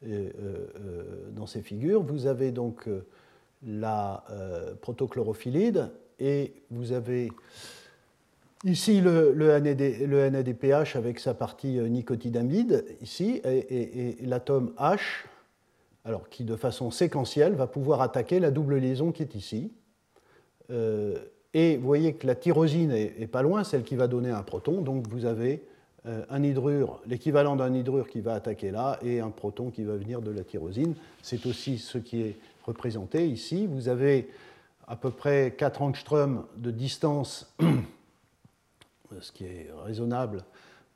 [0.07, 2.89] euh, euh, dans ces figures, vous avez donc
[3.63, 4.25] la
[4.81, 7.31] protochlorophylide et vous avez
[8.65, 9.35] ici le,
[10.31, 15.27] NADPH avec sa partie nicotidamide, ici, et l'atome H
[16.05, 19.73] alors qui de façon séquentielle va pouvoir attaquer la double liaison qui est ici.
[20.71, 21.19] Euh,
[21.55, 24.83] et vous voyez que la tyrosine est, pas loin, celle qui va donner un proton,
[24.83, 25.63] donc vous avez
[26.07, 29.97] euh, un hydrure, l'équivalent d'un hydrure qui va attaquer là, et un proton qui va
[29.97, 30.95] venir de la tyrosine.
[31.23, 33.67] C'est aussi ce qui est représenté ici.
[33.67, 34.29] Vous avez
[34.89, 37.55] à peu près 4 angstroms de distance,
[39.21, 40.45] ce qui est raisonnable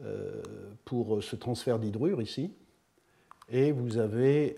[0.03, 0.43] euh,
[0.85, 2.51] pour ce transfert d'hydrure ici
[3.51, 4.57] et vous avez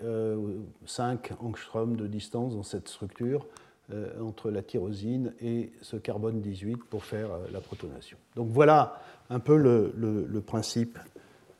[0.85, 3.45] 5 euh, angstroms de distance dans cette structure
[3.93, 8.17] euh, entre la tyrosine et ce carbone 18 pour faire euh, la protonation.
[8.35, 10.99] Donc voilà un peu le, principe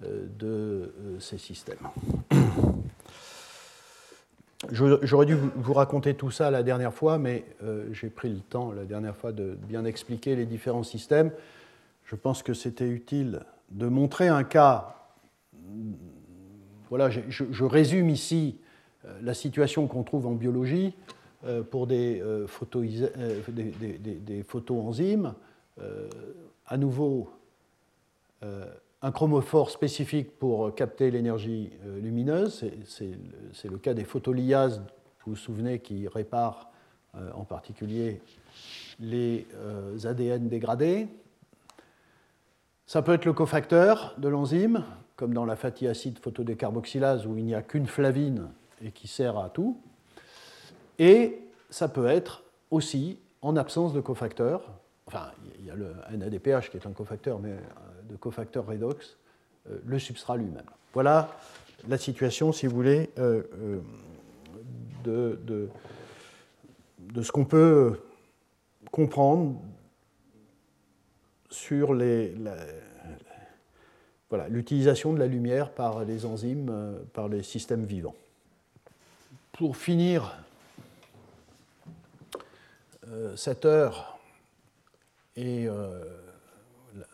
[0.02, 1.78] de ces systèmes.
[4.72, 7.46] J'aurais dû vous raconter tout ça la dernière fois, mais
[7.94, 11.32] j'ai pris le temps la dernière fois de bien expliquer les différents systèmes.
[12.06, 13.40] Je pense que c'était utile
[13.70, 14.98] de montrer un cas
[16.92, 18.58] voilà, je, résume ici
[19.06, 20.94] euh, la situation qu'on trouve en biologie
[21.46, 22.46] euh, pour des, euh,
[23.48, 25.34] des, photoenzymes.
[26.68, 27.32] à nouveau,
[28.42, 32.66] un chromophore spécifique pour capter l'énergie lumineuse.
[32.86, 34.80] C'est le cas des photoliases,
[35.26, 36.70] vous vous souvenez, qui réparent
[37.34, 38.22] en particulier
[39.00, 39.48] les
[40.04, 41.08] ADN dégradés.
[42.86, 44.84] Ça peut être le cofacteur de l'enzyme,
[45.22, 48.50] comme dans la fatty acide photodécarboxylase où il n'y a qu'une flavine
[48.84, 49.80] et qui sert à tout.
[50.98, 54.64] Et ça peut être aussi, en absence de cofacteur,
[55.06, 55.30] enfin,
[55.60, 57.60] il y a le NADPH qui est un cofacteur, mais euh,
[58.10, 59.20] de cofacteur redox,
[59.70, 60.66] euh, le substrat lui-même.
[60.92, 61.30] Voilà
[61.88, 63.44] la situation, si vous voulez, euh,
[65.04, 68.00] de, de, ce qu'on peut
[68.90, 69.62] comprendre
[71.52, 72.34] sur les,
[74.32, 78.16] voilà, l'utilisation de la lumière par les enzymes, euh, par les systèmes vivants.
[79.52, 80.38] Pour finir
[83.10, 84.18] euh, cette heure
[85.36, 86.02] et euh,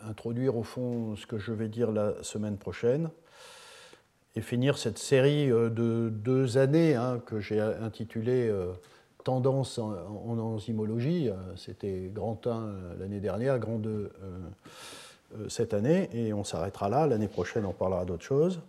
[0.00, 3.10] introduire au fond ce que je vais dire la semaine prochaine,
[4.36, 8.52] et finir cette série de deux années hein, que j'ai intitulée
[9.24, 11.28] Tendance en, en enzymologie.
[11.56, 14.10] C'était grand 1 l'année dernière, grand 2 euh,
[15.48, 17.06] cette année, et on s'arrêtera là.
[17.06, 18.60] L'année prochaine, on parlera d'autres choses.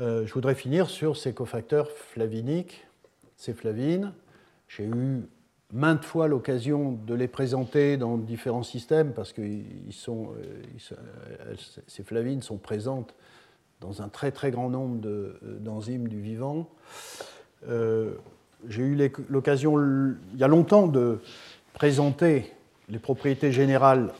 [0.00, 2.86] Euh, je voudrais finir sur ces cofacteurs flaviniques,
[3.36, 4.12] ces flavines.
[4.68, 5.22] J'ai eu
[5.72, 9.42] maintes fois l'occasion de les présenter dans différents systèmes parce que
[9.90, 11.54] sont, euh,
[11.86, 13.14] ces flavines sont présentes
[13.80, 14.98] dans un très très grand nombre
[15.60, 16.68] d'enzymes du vivant.
[17.68, 21.20] J'ai eu l'occasion il y a longtemps de
[21.74, 22.50] présenter
[22.88, 24.12] les propriétés générales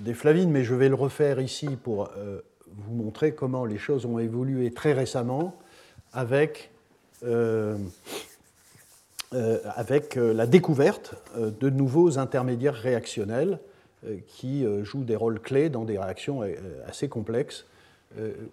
[0.00, 2.40] des flavines, mais je vais le refaire ici pour euh,
[2.76, 5.56] vous montrer comment les choses ont évolué très récemment
[6.12, 6.70] avec,
[7.24, 7.76] euh,
[9.34, 13.58] euh, avec la découverte de nouveaux intermédiaires réactionnels
[14.28, 16.42] qui jouent des rôles clés dans des réactions
[16.86, 17.66] assez complexes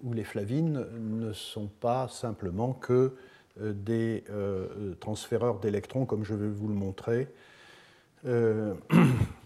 [0.04, 3.14] où les flavines ne sont pas simplement que
[3.60, 4.24] des
[5.00, 7.28] transféreurs d'électrons, comme je vais vous le montrer.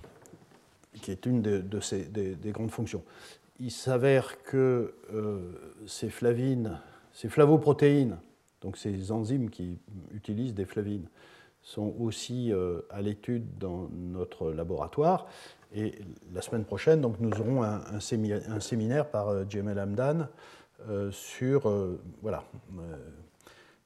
[1.02, 3.04] qui est une des, grandes fonctions.
[3.60, 5.52] Il s'avère que euh,
[5.86, 6.80] ces flavines,
[7.14, 8.18] ces flavoprotéines,
[8.62, 9.78] donc ces enzymes qui
[10.14, 11.08] utilisent des flavines,
[11.62, 15.28] sont aussi euh, à l'étude dans notre laboratoire.
[15.74, 16.00] Et
[16.34, 20.28] la semaine prochaine, donc, nous aurons un, séminaire par euh, Jamel Hamdan
[21.12, 21.70] sur
[22.22, 22.46] voilà,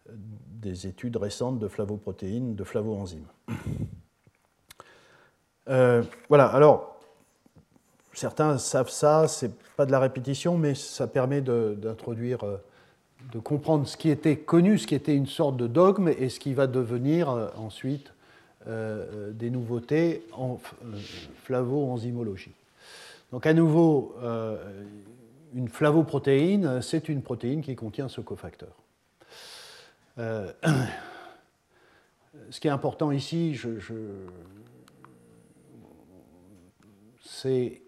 [0.08, 3.26] des études récentes de flavoprotéines, de flavoenzymes.
[5.66, 6.93] voilà, alors
[8.14, 12.58] certains savent ça, c'est pas de la répétition, mais ça permet d'introduire, euh,
[13.32, 16.40] de, comprendre ce qui était connu, ce qui était une sorte de dogme, et ce
[16.40, 18.12] qui va devenir euh, ensuite
[18.66, 20.58] des nouveautés en
[21.44, 22.54] flavo-enzymologie.
[23.34, 24.16] Donc à nouveau,
[25.54, 28.70] une flavoprotéine, c'est une protéine qui contient ce cofacteur.
[30.18, 30.54] ce
[32.62, 33.60] qui est important ici,
[37.22, 37.83] c'est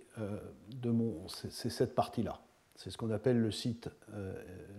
[1.49, 2.39] cette partie-là.
[2.75, 3.89] C'est ce qu'on appelle le, site,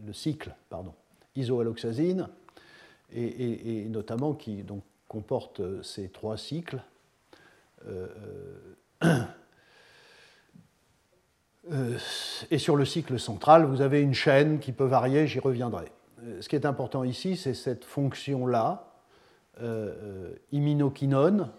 [0.05, 0.95] le cycle pardon,
[1.35, 2.29] isoalloxazine
[3.13, 6.83] et, notamment qui donc, comporte euh, ces trois cycles.
[7.87, 8.09] Euh,
[11.71, 11.99] euh,
[12.51, 15.93] et sur le cycle central, vous avez une chaîne qui peut varier, j'y reviendrai.
[16.41, 18.93] Ce qui est important ici, c'est cette fonction-là,
[20.51, 21.51] iminoquinone,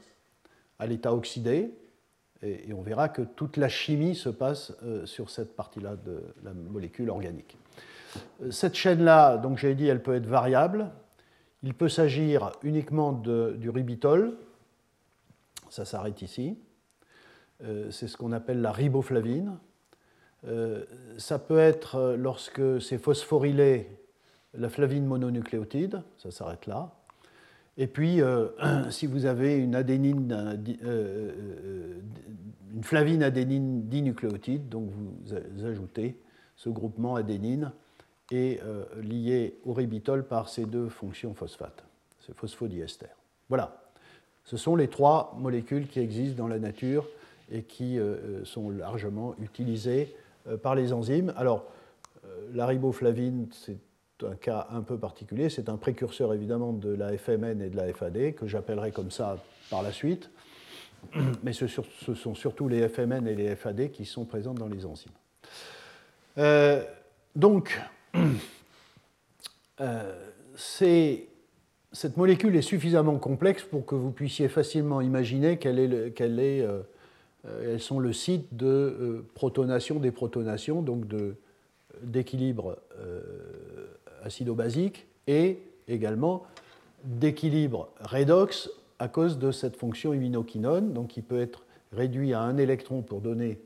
[0.80, 1.71] à l'état oxydé,
[2.41, 4.73] et, on verra que toute la chimie se passe
[5.05, 7.57] sur cette partie-là de la molécule organique.
[8.51, 10.91] Cette chaîne-là, donc j'ai dit, elle peut être variable,
[11.63, 14.38] il peut s'agir uniquement du ribitol,
[15.69, 16.57] ça s'arrête ici,
[17.63, 19.57] euh, c'est ce qu'on appelle la riboflavine.
[20.45, 20.85] Euh,
[21.17, 23.89] ça peut être, euh, lorsque c'est phosphorylé,
[24.53, 26.93] la flavine mononucléotide, ça s'arrête là.
[27.78, 28.19] Et puis,
[28.89, 30.59] si vous avez une, adénine,
[32.73, 36.17] une flavine adénine dinucléotide, donc vous ajoutez
[36.55, 37.71] ce groupement adénine
[38.34, 41.86] euh, lié au ribitol par ces deux fonctions phosphate,
[42.19, 43.05] ce phosphodiester.
[43.47, 43.82] Voilà.
[44.43, 47.07] Ce sont les trois molécules qui existent dans la nature
[47.49, 50.13] et qui euh, euh, sont largement utilisées
[50.61, 51.34] par les enzymes.
[51.36, 51.65] Alors,
[52.53, 53.78] la riboflavine, c'est
[54.24, 55.49] un cas un peu particulier.
[55.49, 59.38] C'est un précurseur évidemment de la FMN et de la FAD, que j'appellerai comme ça
[59.70, 60.30] par la suite.
[61.43, 65.11] Mais ce, sont surtout les FMN et les FAD qui sont présents dans les enzymes.
[67.36, 67.80] donc,
[69.82, 70.13] euh,
[71.91, 76.82] cette molécule est suffisamment complexe pour que vous puissiez facilement imaginer qu'elle est, euh,
[77.47, 81.05] euh, sont le site de protonation, déprotonation, donc
[82.01, 82.78] d'équilibre
[84.28, 86.43] acido-basique et également
[87.03, 88.69] d'équilibre redox
[88.99, 91.63] à cause de cette fonction iminoquinone, donc qui peut être
[91.93, 93.59] réduit à un électron pour donner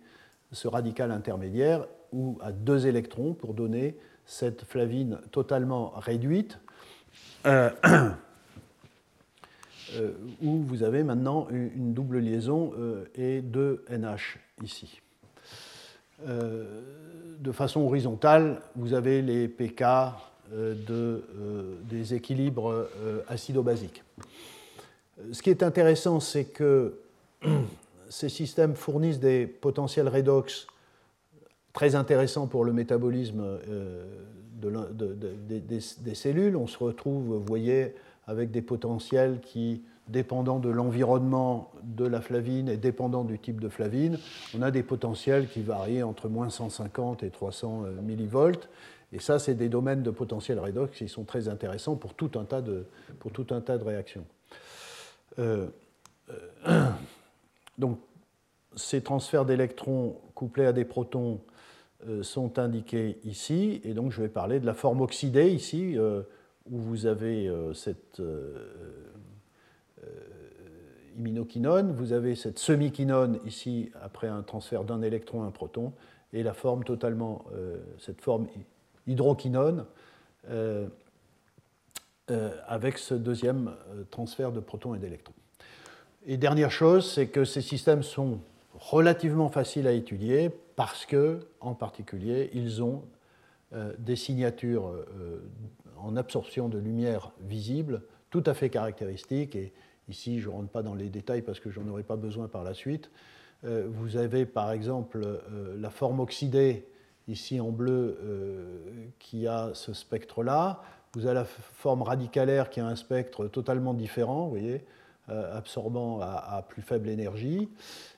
[0.52, 3.96] ce radical intermédiaire ou à deux électrons pour donner
[4.26, 6.60] cette flavine totalement réduite,
[7.46, 7.70] euh,
[9.96, 15.02] euh, où vous avez maintenant une double liaison euh, et deux NH ici.
[16.24, 19.84] de façon horizontale, vous avez les PK
[20.52, 21.24] de,
[21.90, 22.88] des équilibres
[23.28, 24.04] acido-basiques.
[25.32, 27.00] Ce qui est intéressant, c'est que
[28.10, 30.68] ces systèmes fournissent des potentiels redox
[31.74, 34.06] très intéressant pour le métabolisme euh,
[34.62, 36.56] des, cellules.
[36.56, 37.96] On se retrouve, vous voyez,
[38.28, 43.70] avec des potentiels qui, dépendant de l'environnement de la flavine et dépendant du type de
[43.70, 44.20] flavine,
[44.58, 48.70] on a des potentiels qui varient entre moins 150 et 300 euh, millivolts.
[49.14, 52.46] Et ça, c'est des domaines de potentiel redox qui sont très intéressants pour tout un
[52.46, 52.86] tas de,
[53.20, 54.26] pour tout un tas de réactions.
[55.40, 55.68] Euh,
[57.78, 58.00] donc,
[58.76, 61.42] ces transferts d'électrons couplés à des protons
[62.08, 63.80] euh, sont indiqués ici.
[63.84, 66.24] Et donc je vais parler de la forme oxydée ici, euh,
[66.70, 68.22] où vous avez euh, cette
[71.18, 75.92] iminoquinone, vous avez cette semi-quinone ici après un transfert d'un électron à un proton,
[76.34, 77.44] et la forme totalement,
[78.00, 78.48] cette forme
[79.08, 79.86] hydroquinone
[82.68, 83.74] avec ce deuxième
[84.10, 85.34] transfert de protons et d'électrons.
[86.26, 88.40] Et dernière chose, c'est que ces systèmes sont
[88.76, 93.04] relativement faciles à étudier parce que, en particulier, ils ont
[93.74, 95.42] euh, des signatures euh,
[95.98, 99.56] en absorption de lumière visible tout à fait caractéristiques.
[99.56, 99.74] Et
[100.10, 102.64] ici, je ne rentre pas dans les détails parce que j'en aurai pas besoin par
[102.64, 103.10] la suite.
[103.64, 105.42] Euh, vous avez par exemple
[105.78, 106.86] la forme oxydée,
[107.28, 108.18] ici en bleu,
[109.20, 110.82] qui a ce spectre-là.
[111.14, 114.86] Vous avez la forme radicalaire qui a un spectre totalement différent, vous voyez,
[115.28, 117.70] absorbant à, plus faible énergie.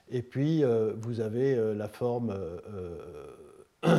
[0.10, 3.00] Et puis, euh, vous avez euh, la forme euh,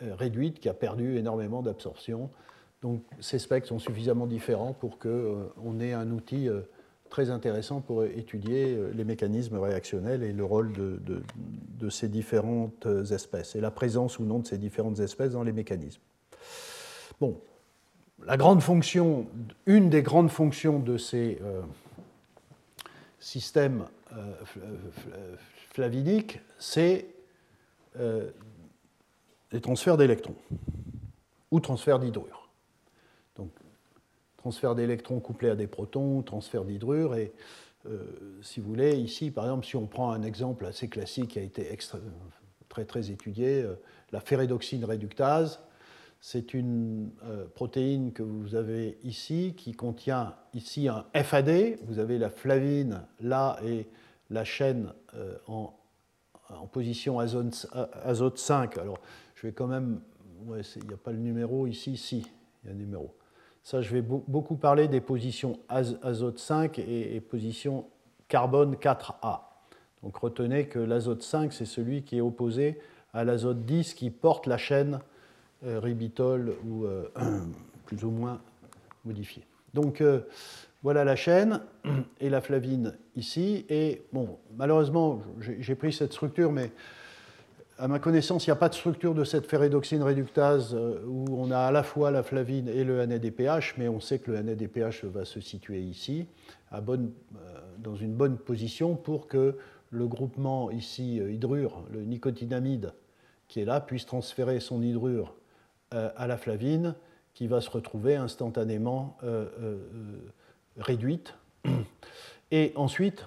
[0.00, 2.30] réduite qui a perdu énormément d'absorption.
[2.82, 6.48] Donc, ces spectres sont suffisamment différents pour qu'on ait un outil
[7.10, 13.60] très intéressant pour étudier les mécanismes réactionnels et le rôle de, ces différentes espèces et
[13.60, 16.02] la présence ou non de ces différentes espèces dans les mécanismes.
[17.20, 17.40] Bon,
[18.26, 19.26] la grande fonction,
[19.66, 21.38] une des grandes fonctions de ces
[23.20, 23.84] systèmes
[24.16, 24.32] euh,
[25.70, 27.06] flavinique, c'est
[27.98, 28.30] euh,
[29.52, 30.34] les transferts d'électrons
[31.50, 32.47] ou transferts d'hydrure.
[34.38, 37.14] Transfert d'électrons couplés à des protons, transfert d'hydrure.
[37.14, 37.32] Et
[38.40, 41.42] si vous voulez, ici, par exemple, si on prend un exemple assez classique qui a
[41.42, 41.76] été
[42.68, 43.66] très très étudié,
[44.12, 45.60] la ferredoxine réductase,
[46.20, 47.10] c'est une
[47.54, 51.78] protéine que vous avez ici qui contient ici un FAD.
[51.86, 53.86] Vous avez la flavine là et
[54.30, 54.92] la chaîne
[55.46, 55.72] en
[56.72, 58.78] position azote, 5.
[58.78, 58.98] Alors,
[59.34, 60.00] je vais quand même.
[60.46, 62.24] Il n'y a pas le numéro ici, si,
[62.62, 63.14] il y a un numéro.
[63.68, 67.84] Ça, je vais beaucoup parler des positions azote 5 et, position
[68.26, 69.40] carbone 4A.
[70.02, 72.80] Donc retenez que l'azote 5, c'est celui qui est opposé
[73.12, 75.00] à l'azote 10 qui porte la chaîne
[75.66, 77.10] euh, ribitol ou euh,
[77.84, 78.40] plus ou moins
[79.04, 79.44] modifiée.
[79.74, 80.20] Donc euh,
[80.82, 81.60] voilà la chaîne
[82.20, 83.66] et la flavine ici.
[83.68, 86.72] Et bon, malheureusement, j'ai pris cette structure, mais
[87.78, 91.26] à ma connaissance, il n'y a pas de structure de cette ferredoxine réductase euh, où
[91.38, 94.42] on a à la fois la flavine et le NADPH, mais on sait que le
[94.42, 96.26] NADPH va se situer ici,
[96.72, 96.96] euh,
[97.78, 99.56] dans une bonne position pour que
[99.90, 102.92] le groupement ici euh, hydrure, le nicotinamide
[103.46, 105.34] qui est là, puisse transférer son hydrure
[105.90, 106.94] à la flavine
[107.32, 109.16] qui va se retrouver instantanément
[110.76, 111.32] réduite.
[112.50, 113.26] Et ensuite,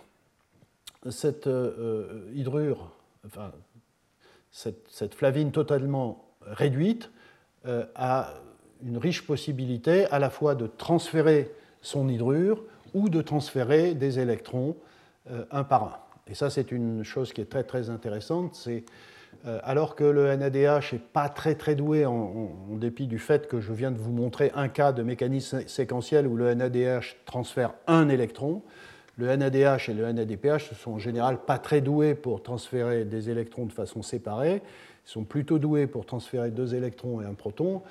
[1.09, 1.49] cette
[2.35, 2.91] hydrure,
[3.25, 3.51] enfin,
[4.51, 7.09] cette, flavine totalement réduite,
[7.65, 8.33] euh, a
[8.83, 14.75] une riche possibilité à la fois de transférer son hydrure ou de transférer des électrons
[15.29, 15.97] euh, un par un.
[16.27, 18.55] Et ça, c'est une chose qui est très très intéressante.
[18.55, 18.83] C'est
[19.45, 23.59] euh, alors que le NADH n'est pas très très doué, en, dépit du fait que
[23.59, 28.09] je viens de vous montrer un cas de mécanisme séquentiel où le NADH transfère un
[28.09, 28.61] électron.
[29.17, 33.29] Le NADH et le NADPH ne sont en général pas très doués pour transférer des
[33.29, 34.61] électrons de façon séparée.
[35.05, 37.81] Ils sont plutôt doués pour transférer deux électrons et un proton.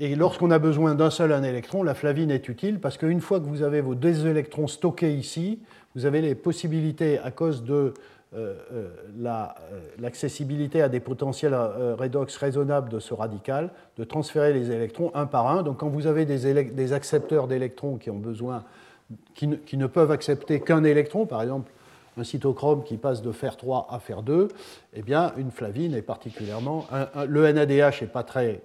[0.00, 3.40] Et lorsqu'on a besoin d'un seul un électron, la flavine est utile parce qu'une fois
[3.40, 5.58] que vous avez vos deux électrons stockés ici,
[5.94, 7.94] vous avez les possibilités, à cause de
[8.34, 14.70] euh, euh, euh, l'accessibilité à des potentiels redox raisonnables de ce radical, de transférer les
[14.70, 15.62] électrons un par un.
[15.62, 18.64] Donc quand vous avez des, des accepteurs d'électrons qui ont besoin,
[19.34, 21.70] qui ne, peuvent accepter qu'un électron, par exemple
[22.16, 24.48] un cytochrome qui passe de fer 3 à fer 2,
[24.94, 26.86] eh bien une flavine est particulièrement...
[27.28, 28.60] le NADH n'est pas très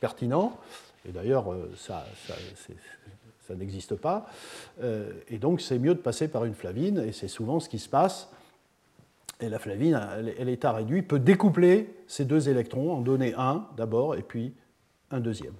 [0.00, 0.56] pertinent,
[1.08, 4.26] et d'ailleurs ça, ça, n'existe pas,
[5.28, 7.88] et donc c'est mieux de passer par une flavine, et c'est souvent ce qui se
[7.88, 8.28] passe
[9.40, 14.14] et la flavine, à l'état réduit, peut découpler ces deux électrons, en donner un d'abord
[14.14, 14.52] et puis
[15.10, 15.54] un deuxième.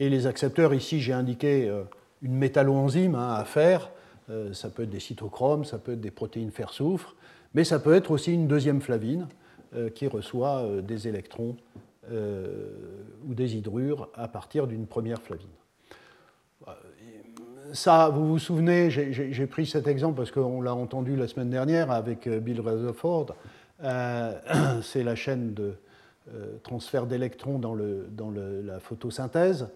[0.00, 1.84] Et les accepteurs, ici j'ai indiqué euh,
[2.22, 3.90] une métalloenzyme hein, à faire.
[4.30, 7.16] Euh, ça peut être des cytochromes, ça peut être des protéines fer-soufre,
[7.54, 9.26] mais ça peut être aussi une deuxième flavine
[9.74, 11.56] euh, qui reçoit des électrons
[12.10, 15.50] ou des hydrures à partir d'une première flavine
[17.72, 21.90] ça, vous vous souvenez, j'ai pris cet exemple parce qu'on l'a entendu la semaine dernière
[21.90, 23.34] avec euh, Bill Rutherford.
[23.82, 24.32] Euh,
[24.82, 25.74] c'est la chaîne de
[26.34, 29.68] euh, transfert d'électrons dans, la photosynthèse.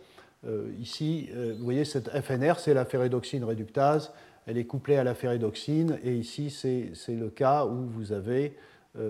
[0.79, 4.13] Ici, vous voyez, cette FNR, c'est la ferredoxine réductase.
[4.47, 5.99] Elle est couplée à la ferredoxine.
[6.05, 8.57] Et ici, c'est le cas où vous avez,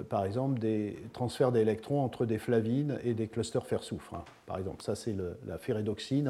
[0.08, 4.14] par exemple, des transferts d'électrons entre des flavines et des clusters fer-soufre.
[4.14, 4.24] Hein.
[4.46, 5.16] par exemple, ça, c'est
[5.46, 6.28] la ferredoxine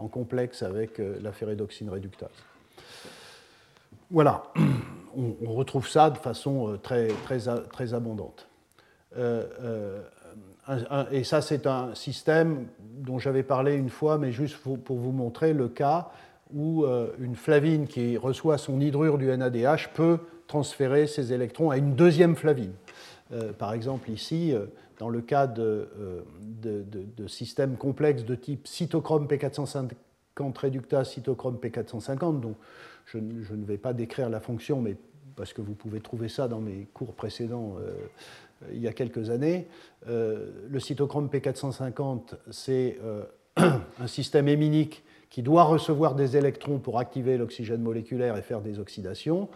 [0.00, 2.30] en complexe avec euh, la ferredoxine réductase.
[4.10, 4.44] Voilà,
[5.16, 8.46] on, retrouve ça de façon euh, très, très, très abondante.
[10.68, 15.12] Euh, et ça, c'est un système dont j'avais parlé une fois, mais juste pour, vous
[15.12, 16.10] montrer le cas
[16.52, 16.84] où
[17.20, 22.34] une flavine qui reçoit son hydrure du NADH peut transférer ses électrons à une deuxième
[22.34, 22.72] flavine.
[23.56, 24.52] par exemple, ici,
[25.00, 29.90] dans le cas de, euh, systèmes complexes de type cytochrome P450
[30.56, 32.54] réductase cytochrome P450, dont
[33.06, 34.96] je, ne vais pas décrire la fonction, mais
[35.40, 37.92] parce que vous pouvez trouver ça dans mes cours précédents euh,
[38.72, 39.68] il y a quelques années.
[40.06, 42.98] Euh, le cytochrome P450, c'est
[43.56, 48.78] un système héminique qui doit recevoir des électrons pour activer l'oxygène moléculaire et faire des
[48.78, 49.48] oxydations.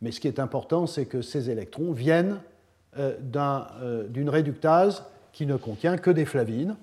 [0.00, 2.40] Mais ce qui est important, c'est que ces électrons viennent
[2.96, 6.76] euh, euh, d'une réductase qui ne contient que des flavines,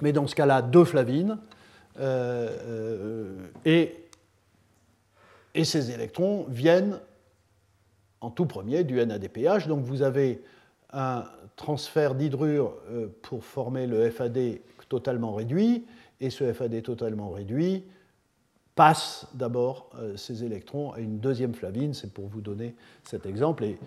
[0.00, 1.38] mais dans ce cas-là, deux flavines,
[2.00, 3.94] euh, et
[5.62, 6.98] ces électrons viennent
[8.20, 9.68] en tout premier du NADPH.
[9.68, 10.42] Donc vous avez
[10.92, 11.24] un
[11.56, 12.74] transfert d'hydrure
[13.22, 15.84] pour former le FAD totalement réduit,
[16.20, 17.84] et ce FAD totalement réduit
[18.74, 23.64] passe d'abord ces électrons à une deuxième flavine, c'est pour vous donner cet exemple.
[23.64, 23.78] Et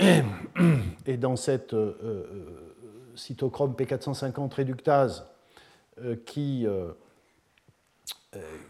[1.06, 2.24] et dans cette euh, euh,
[3.14, 5.26] cytochrome P450 réductase
[6.02, 6.66] euh, qui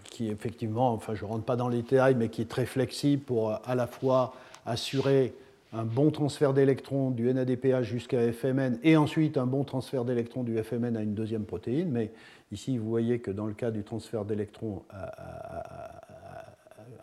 [0.05, 3.23] qui effectivement, enfin je ne rentre pas dans les détails, mais qui est très flexible
[3.23, 4.35] pour à la fois
[4.67, 5.35] assurer
[5.73, 10.61] un bon transfert d'électrons du NADPH jusqu'à FMN et ensuite un bon transfert d'électrons du
[10.61, 11.91] FMN à une deuxième protéine.
[11.91, 12.11] Mais
[12.51, 16.03] ici, vous voyez que dans le cas du transfert d'électrons à,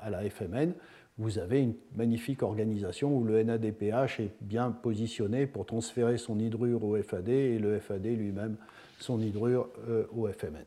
[0.09, 0.73] la FMN,
[1.17, 6.83] vous avez une magnifique organisation où le NADPH est bien positionné pour transférer son hydrure
[6.83, 8.57] au FAD et le FAD lui-même
[8.99, 10.63] son hydrure euh, au FMN.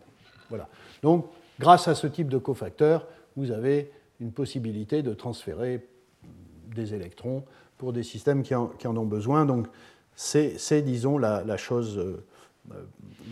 [0.49, 0.69] Voilà.
[1.03, 1.27] Donc,
[1.59, 5.87] grâce à ce type de cofacteur, vous avez une possibilité de transférer
[6.75, 7.45] des électrons
[7.79, 9.47] pour des systèmes qui en, ont besoin.
[9.47, 9.67] Donc,
[10.15, 12.25] c'est, disons, la, chose euh,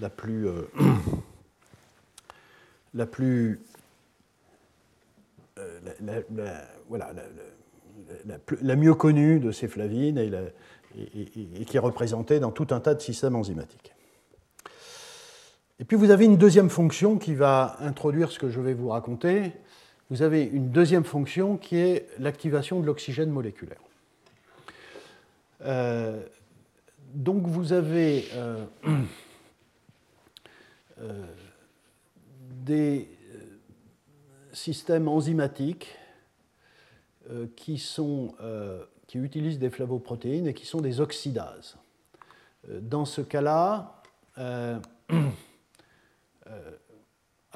[0.01, 0.49] la plus.
[0.49, 0.62] Euh,
[2.95, 3.61] la plus.
[5.59, 6.22] Euh, la,
[6.89, 7.12] voilà,
[8.62, 13.01] la, mieux connue de ces flavines et, qui est représentée dans tout un tas de
[13.01, 13.93] systèmes enzymatiques.
[15.80, 18.89] Et puis vous avez une deuxième fonction qui va introduire ce que je vais vous
[18.89, 19.53] raconter.
[20.11, 23.80] Vous avez une deuxième fonction qui est l'activation de l'oxygène moléculaire.
[25.62, 26.22] Euh,
[27.12, 28.64] donc vous avez euh,
[31.00, 31.26] euh,
[32.64, 33.11] des
[34.52, 35.94] systèmes enzymatiques
[37.56, 38.34] qui, sont,
[39.06, 41.76] qui utilisent des flavoprotéines et qui sont des oxydases.
[42.66, 44.00] Dans ce cas-là,
[44.36, 44.80] à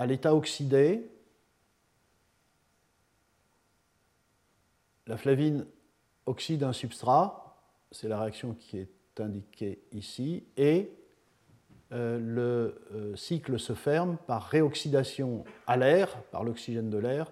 [0.06, 1.10] l'état oxydé,
[5.12, 5.66] la flavine
[6.24, 7.42] oxyde un substrat
[7.90, 10.90] c'est la réaction qui est indiquée ici, et
[11.92, 17.30] euh, le euh, cycle se ferme par réoxydation à l'air, par l'oxygène de l'air,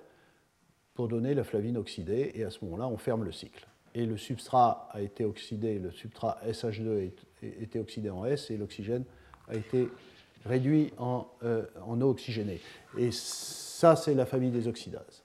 [0.93, 3.67] pour donner la flavine oxydée, et à ce moment-là, on ferme le cycle.
[3.95, 7.11] Et le substrat a été oxydé, le substrat SH2
[7.43, 9.05] a été oxydé en S, et l'oxygène
[9.49, 9.89] a été
[10.45, 10.93] réduit
[11.43, 12.61] euh, en eau oxygénée.
[12.99, 15.23] Et ça, c'est la famille des oxydases.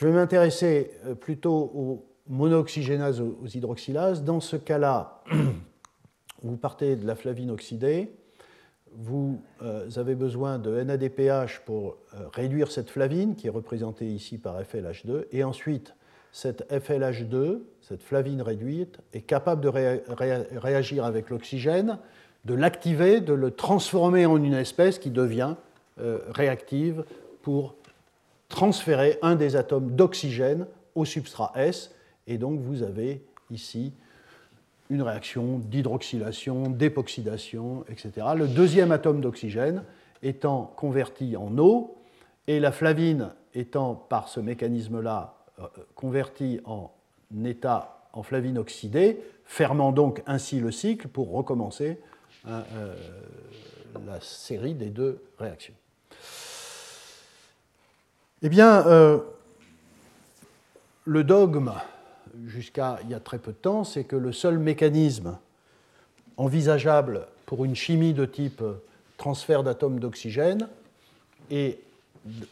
[0.00, 4.24] Je vais m'intéresser plutôt aux monooxygénase aux hydroxylases.
[4.24, 5.22] Dans ce cas-là,
[6.42, 8.10] vous partez de la flavine oxydée,
[8.92, 14.38] vous euh, avez besoin de NADPH pour euh, réduire cette flavine, qui est représentée ici
[14.38, 15.94] par FLH2, et ensuite,
[16.32, 21.98] cette FLH2, cette flavine réduite, est capable de réagir avec l'oxygène,
[22.46, 25.56] de l'activer, de le transformer en une espèce qui devient
[26.00, 27.04] euh, réactive
[27.42, 27.74] pour
[28.50, 31.94] transférer un des atomes d'oxygène au substrat S,
[32.26, 33.94] et donc vous avez ici
[34.90, 38.26] une réaction d'hydroxylation, d'époxydation, etc.
[38.36, 39.84] Le deuxième atome d'oxygène
[40.22, 41.96] étant converti en eau,
[42.46, 46.90] et la flavine étant par ce mécanisme-là euh, convertie en
[47.44, 52.00] état en flavine oxydée, fermant donc ainsi le cycle pour recommencer
[52.46, 52.94] hein, euh,
[54.06, 55.74] la série des deux réactions.
[58.42, 59.18] Eh bien, euh,
[61.04, 61.72] le dogme
[62.46, 65.36] jusqu'à il y a très peu de temps, c'est que le seul mécanisme
[66.38, 68.62] envisageable pour une chimie de type
[69.18, 70.68] transfert d'atomes d'oxygène
[71.50, 71.80] et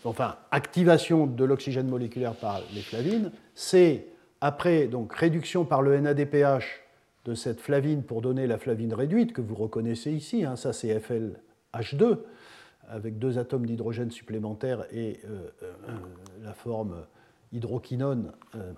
[0.05, 4.05] enfin activation de l'oxygène moléculaire par les flavines, c'est
[4.43, 6.83] après donc réduction par le NADPH
[7.25, 10.95] de cette flavine pour donner la flavine réduite que vous reconnaissez ici, hein, ça c'est
[10.99, 12.19] FLH2
[12.89, 15.73] avec deux atomes d'hydrogène supplémentaires et euh, euh,
[16.43, 17.07] la forme
[17.53, 18.73] hydroquinone euh,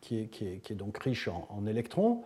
[0.00, 2.24] qui, est, donc riche en, électrons,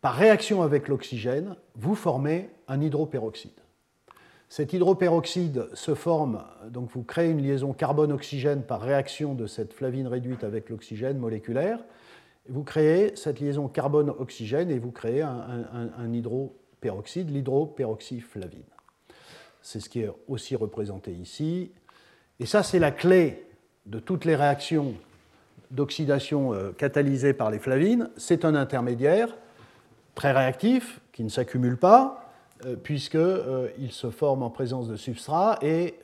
[0.00, 3.52] par réaction avec l'oxygène, vous formez un hydroperoxyde.
[4.50, 10.06] Cet hydroperoxyde se forme, donc vous créez une liaison carbone-oxygène par réaction de cette flavine
[10.06, 11.82] réduite avec l'oxygène moléculaire.
[12.50, 15.64] Vous créez cette liaison carbone-oxygène et vous créez un,
[15.98, 16.12] un
[16.90, 18.62] l'hydroperoxyflavine.
[19.62, 21.70] C'est ce qui est aussi représenté ici.
[22.40, 23.46] Et ça, c'est la clé
[23.86, 24.94] de toutes les réactions
[25.70, 29.28] d'oxydation euh, catalysée par les flavines, c'est un intermédiaire
[30.14, 32.30] très réactif qui ne s'accumule pas
[32.64, 35.94] euh, puisqu'il euh, se forme en présence de substrat et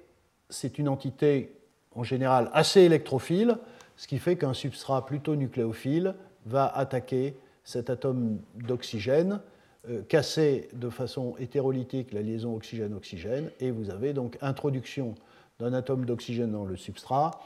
[0.48, 1.54] c'est une entité
[1.94, 3.58] en général assez électrophile,
[3.96, 6.14] ce qui fait qu'un substrat plutôt nucléophile
[6.46, 9.40] va attaquer cet atome d'oxygène,
[10.08, 15.14] casser de façon hétérolytique la liaison oxygène-oxygène, et vous avez donc introduction
[15.58, 17.40] d'un atome d'oxygène dans le substrat,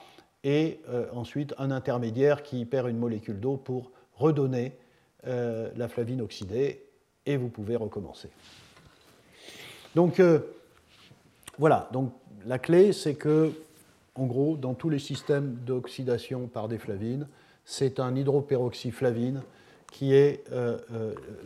[0.45, 4.73] et euh, ensuite un intermédiaire qui perd une molécule d'eau pour redonner
[5.27, 6.83] euh, la flavine oxydée,
[7.27, 8.29] et vous pouvez recommencer.
[9.95, 10.41] Donc euh,
[11.59, 12.13] voilà, donc
[12.47, 13.53] la clé c'est que,
[14.17, 17.27] en gros, dans tous les systèmes d'oxydation par des flavines,
[17.65, 19.41] c'est un hydroperoxyflavine
[19.95, 20.45] qui est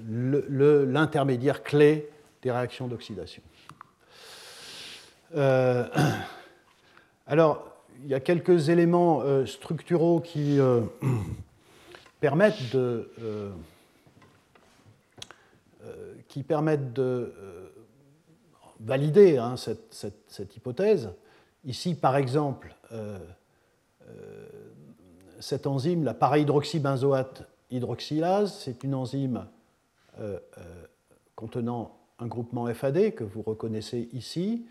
[0.08, 2.08] l'intermédiaire clé
[2.42, 3.42] des réactions d'oxydation.
[7.26, 7.70] alors,
[8.02, 10.58] il y a quelques éléments structuraux qui
[12.20, 13.10] permettent de,
[16.28, 17.34] qui permettent de
[18.80, 21.10] valider hein, cette, hypothèse.
[21.64, 23.18] Ici, par exemple, euh,
[24.08, 24.46] euh,
[25.40, 29.46] cette enzyme, la para-hydroxybenzoate hydroxylase, c'est une enzyme
[30.20, 30.38] euh,
[31.36, 34.66] contenant un groupement FAD que vous reconnaissez ici.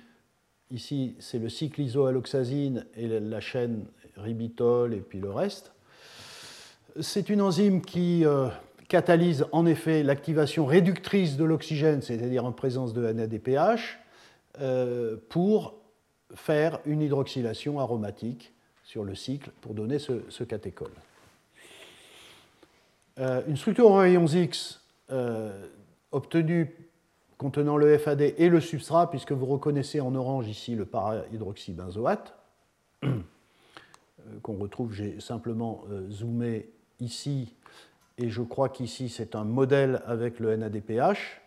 [0.69, 3.85] Ici, c'est le cycle isoalloxazine et la chaîne
[4.17, 5.71] ribitol et puis le reste.
[6.99, 8.25] C'est une enzyme qui
[8.87, 13.99] catalyse en effet l'activation réductrice de l'oxygène, c'est-à-dire en présence de NADPH,
[14.61, 15.75] euh, pour
[16.33, 20.91] faire une hydroxylation aromatique sur le cycle pour donner ce, catéchol.
[23.19, 25.67] Euh, une structure en rayons X euh,
[26.11, 26.75] obtenue
[27.37, 32.35] contenant le FAD et le substrat, puisque vous reconnaissez en orange ici le para-hydroxybenzoate,
[34.41, 37.53] qu'on retrouve, j'ai simplement zoomé ici
[38.17, 41.41] et je crois qu'ici c'est un modèle avec le NADPH,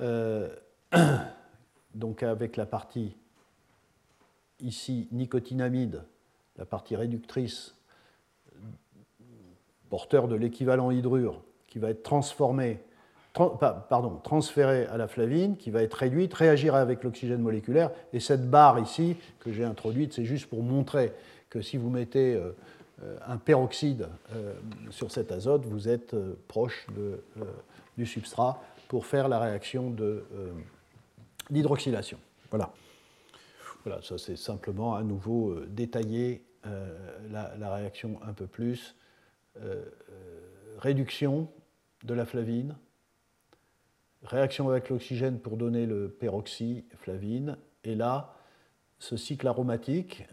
[0.00, 0.48] euh,
[1.94, 3.14] donc avec la partie
[4.60, 6.02] ici nicotinamide,
[6.56, 7.74] la partie réductrice,
[9.92, 12.80] porteur de l'équivalent hydrure, qui va être transformé,
[13.34, 17.90] pardon, transféré à la flavine, qui va être réduite, réagir avec l'oxygène moléculaire.
[18.14, 21.12] Et cette barre ici que j'ai introduite, c'est juste pour montrer
[21.50, 22.56] que si vous mettez euh,
[23.02, 24.54] euh, un peroxyde euh,
[24.88, 26.16] sur cet azote, vous êtes
[26.48, 26.86] proche
[27.98, 29.94] du substrat pour faire la réaction
[31.50, 32.16] d'hydroxylation.
[32.48, 32.72] Voilà.
[33.84, 36.42] Voilà, ça c'est simplement à nouveau détailler
[37.30, 38.94] la, réaction un peu plus.
[40.78, 41.48] Réduction
[42.04, 42.76] de la flavine,
[44.24, 48.34] réaction avec l'oxygène pour donner le peroxyflavine, et là,
[48.98, 50.24] ce cycle aromatique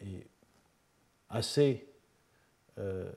[0.00, 0.26] est
[1.28, 1.86] assez
[2.78, 3.08] euh,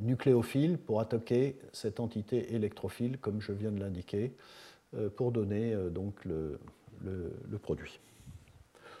[0.00, 4.32] nucléophile pour attaquer cette entité électrophile, comme je viens de l'indiquer,
[4.94, 6.58] euh, pour donner euh, donc le,
[7.62, 8.00] produit.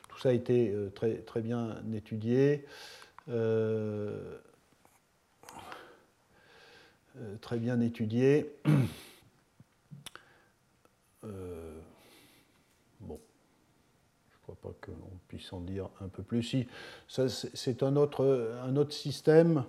[0.08, 2.64] Tout ça a été très, très bien étudié.
[7.40, 8.52] Très bien étudié.
[14.44, 16.42] crois pas qu'on puisse en dire un peu plus.
[16.42, 16.66] Si,
[17.08, 19.64] c'est un autre, un autre système,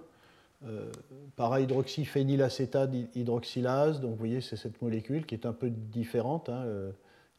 [0.65, 0.91] euh,
[1.35, 4.01] para-hydroxyphénylacétate hydroxylase.
[4.01, 6.49] Donc vous voyez, c'est cette molécule qui est un peu différente.
[6.49, 6.91] Hein, euh,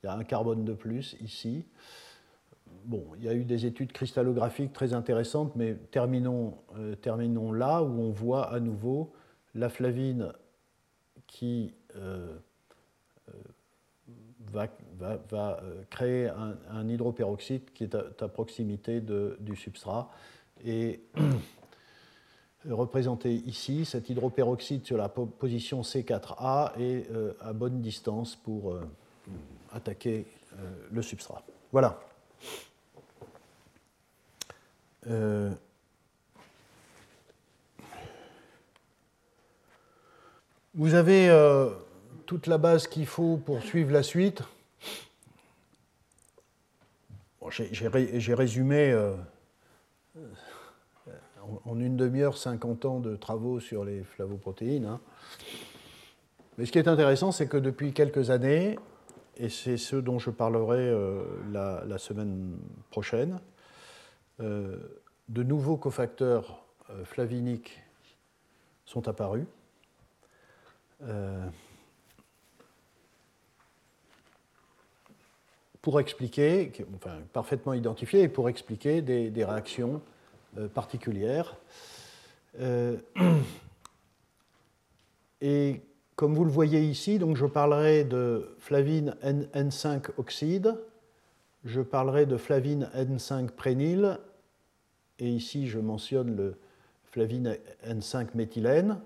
[0.03, 1.65] il y a un carbone de plus ici.
[2.85, 7.83] Bon, il y a eu des études cristallographiques très intéressantes, mais terminons, euh, terminons là
[7.83, 9.13] où on voit à nouveau
[9.57, 10.33] la flavine
[11.27, 12.37] qui euh,
[14.53, 14.69] va,
[15.33, 20.11] euh, créer un, hydroperoxyde qui est à, proximité du substrat.
[20.65, 21.01] Et
[22.69, 28.83] représenté ici, cet hydroperoxyde sur la position C4A est euh, à bonne distance pour euh,
[29.73, 30.27] attaquer
[30.91, 31.43] le substrat.
[31.71, 32.01] Voilà.
[40.77, 41.31] Vous avez
[42.27, 44.43] toute la base qu'il faut pour suivre la suite.
[47.51, 49.15] J'ai résumé euh,
[51.65, 54.85] en une demi-heure 50 ans de travaux sur les flavoprotéines.
[54.85, 55.01] Hein.
[56.59, 58.79] Mais ce qui est intéressant, c'est que depuis quelques années,
[59.37, 61.23] et c'est ce dont je parlerai euh,
[61.53, 62.59] la, semaine
[62.91, 63.39] prochaine,
[64.41, 64.77] euh,
[65.29, 66.65] de nouveaux cofacteurs
[67.05, 67.81] flaviniques
[68.85, 69.47] sont apparus
[75.87, 80.03] pour expliquer, enfin parfaitement identifié, et pour expliquer des, réactions
[80.59, 81.55] euh, particulières.
[82.59, 82.97] Euh,
[85.41, 85.81] et
[86.17, 90.77] comme vous le voyez ici, donc je parlerai de flavine N, 5 oxyde,
[91.65, 94.19] je parlerai de flavine N5 prényle,
[95.21, 96.57] et ici je mentionne le
[97.05, 98.99] flavine N5 méthylène.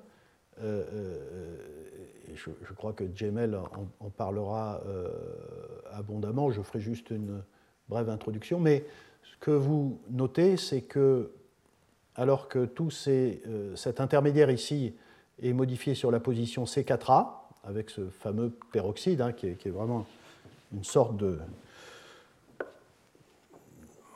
[0.62, 1.56] Euh,
[2.34, 3.56] je, crois que Jemel
[4.00, 5.08] en, parlera euh,
[5.92, 7.42] abondamment, je ferai juste une
[7.88, 8.84] brève introduction, mais
[9.22, 11.30] ce que vous notez, c'est que
[12.14, 14.94] alors que tout euh, cet intermédiaire ici
[15.42, 17.28] est modifié sur la position C4A,
[17.64, 20.06] avec ce fameux peroxyde, hein, qui, est, vraiment
[20.72, 21.38] une sorte de,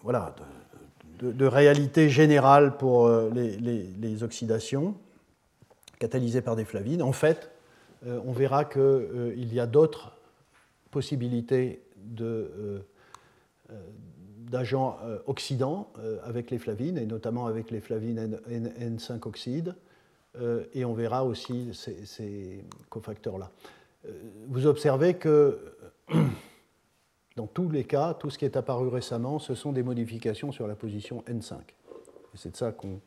[0.03, 0.35] voilà,
[1.21, 4.95] de, réalité générale pour euh, les, oxydations
[5.99, 7.03] catalysées par des flavines.
[7.03, 7.51] En fait,
[8.07, 10.13] euh, on verra qu'il euh, y a d'autres
[10.91, 12.85] possibilités de,
[14.39, 15.91] d'agents oxydants
[16.23, 19.75] avec les flavines, et notamment avec les flavines N, 5 oxydes.
[20.75, 23.51] et on verra aussi ces, cofacteurs-là.
[24.49, 25.59] vous observez que
[27.37, 30.69] dans tous les cas, tout ce qui est apparu récemment, ce sont des modifications sur
[30.69, 31.55] la position N5.
[31.55, 33.01] Et c'est de ça qu'on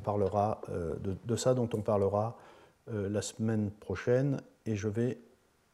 [0.00, 2.36] parlera, euh, de, ça dont on parlera
[2.92, 4.40] euh, la semaine prochaine.
[4.66, 5.18] Et je vais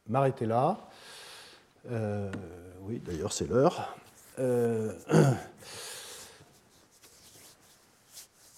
[0.08, 0.78] m'arrêter là.
[1.90, 2.30] Euh,
[2.82, 3.96] oui, d'ailleurs, c'est l'heure.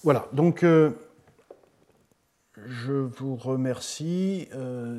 [0.05, 0.65] voilà, donc
[2.57, 4.49] je vous remercie.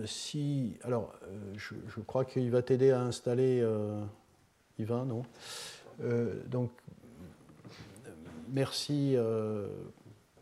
[0.06, 1.14] si, alors,
[1.56, 3.66] je, crois qu'il va t'aider à installer
[4.78, 5.24] Yvan, non?
[6.48, 6.72] Donc,
[8.50, 9.16] merci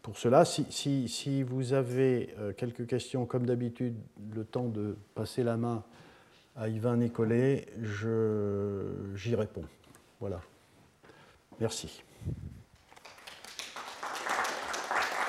[0.02, 0.46] pour cela.
[0.46, 3.96] Si, vous avez euh, quelques questions, comme d'habitude,
[4.34, 5.84] le temps de passer la main
[6.56, 7.68] à Yvan Nicolet,
[9.16, 9.64] j'y réponds.
[10.20, 10.42] Voilà.
[11.60, 12.04] Merci.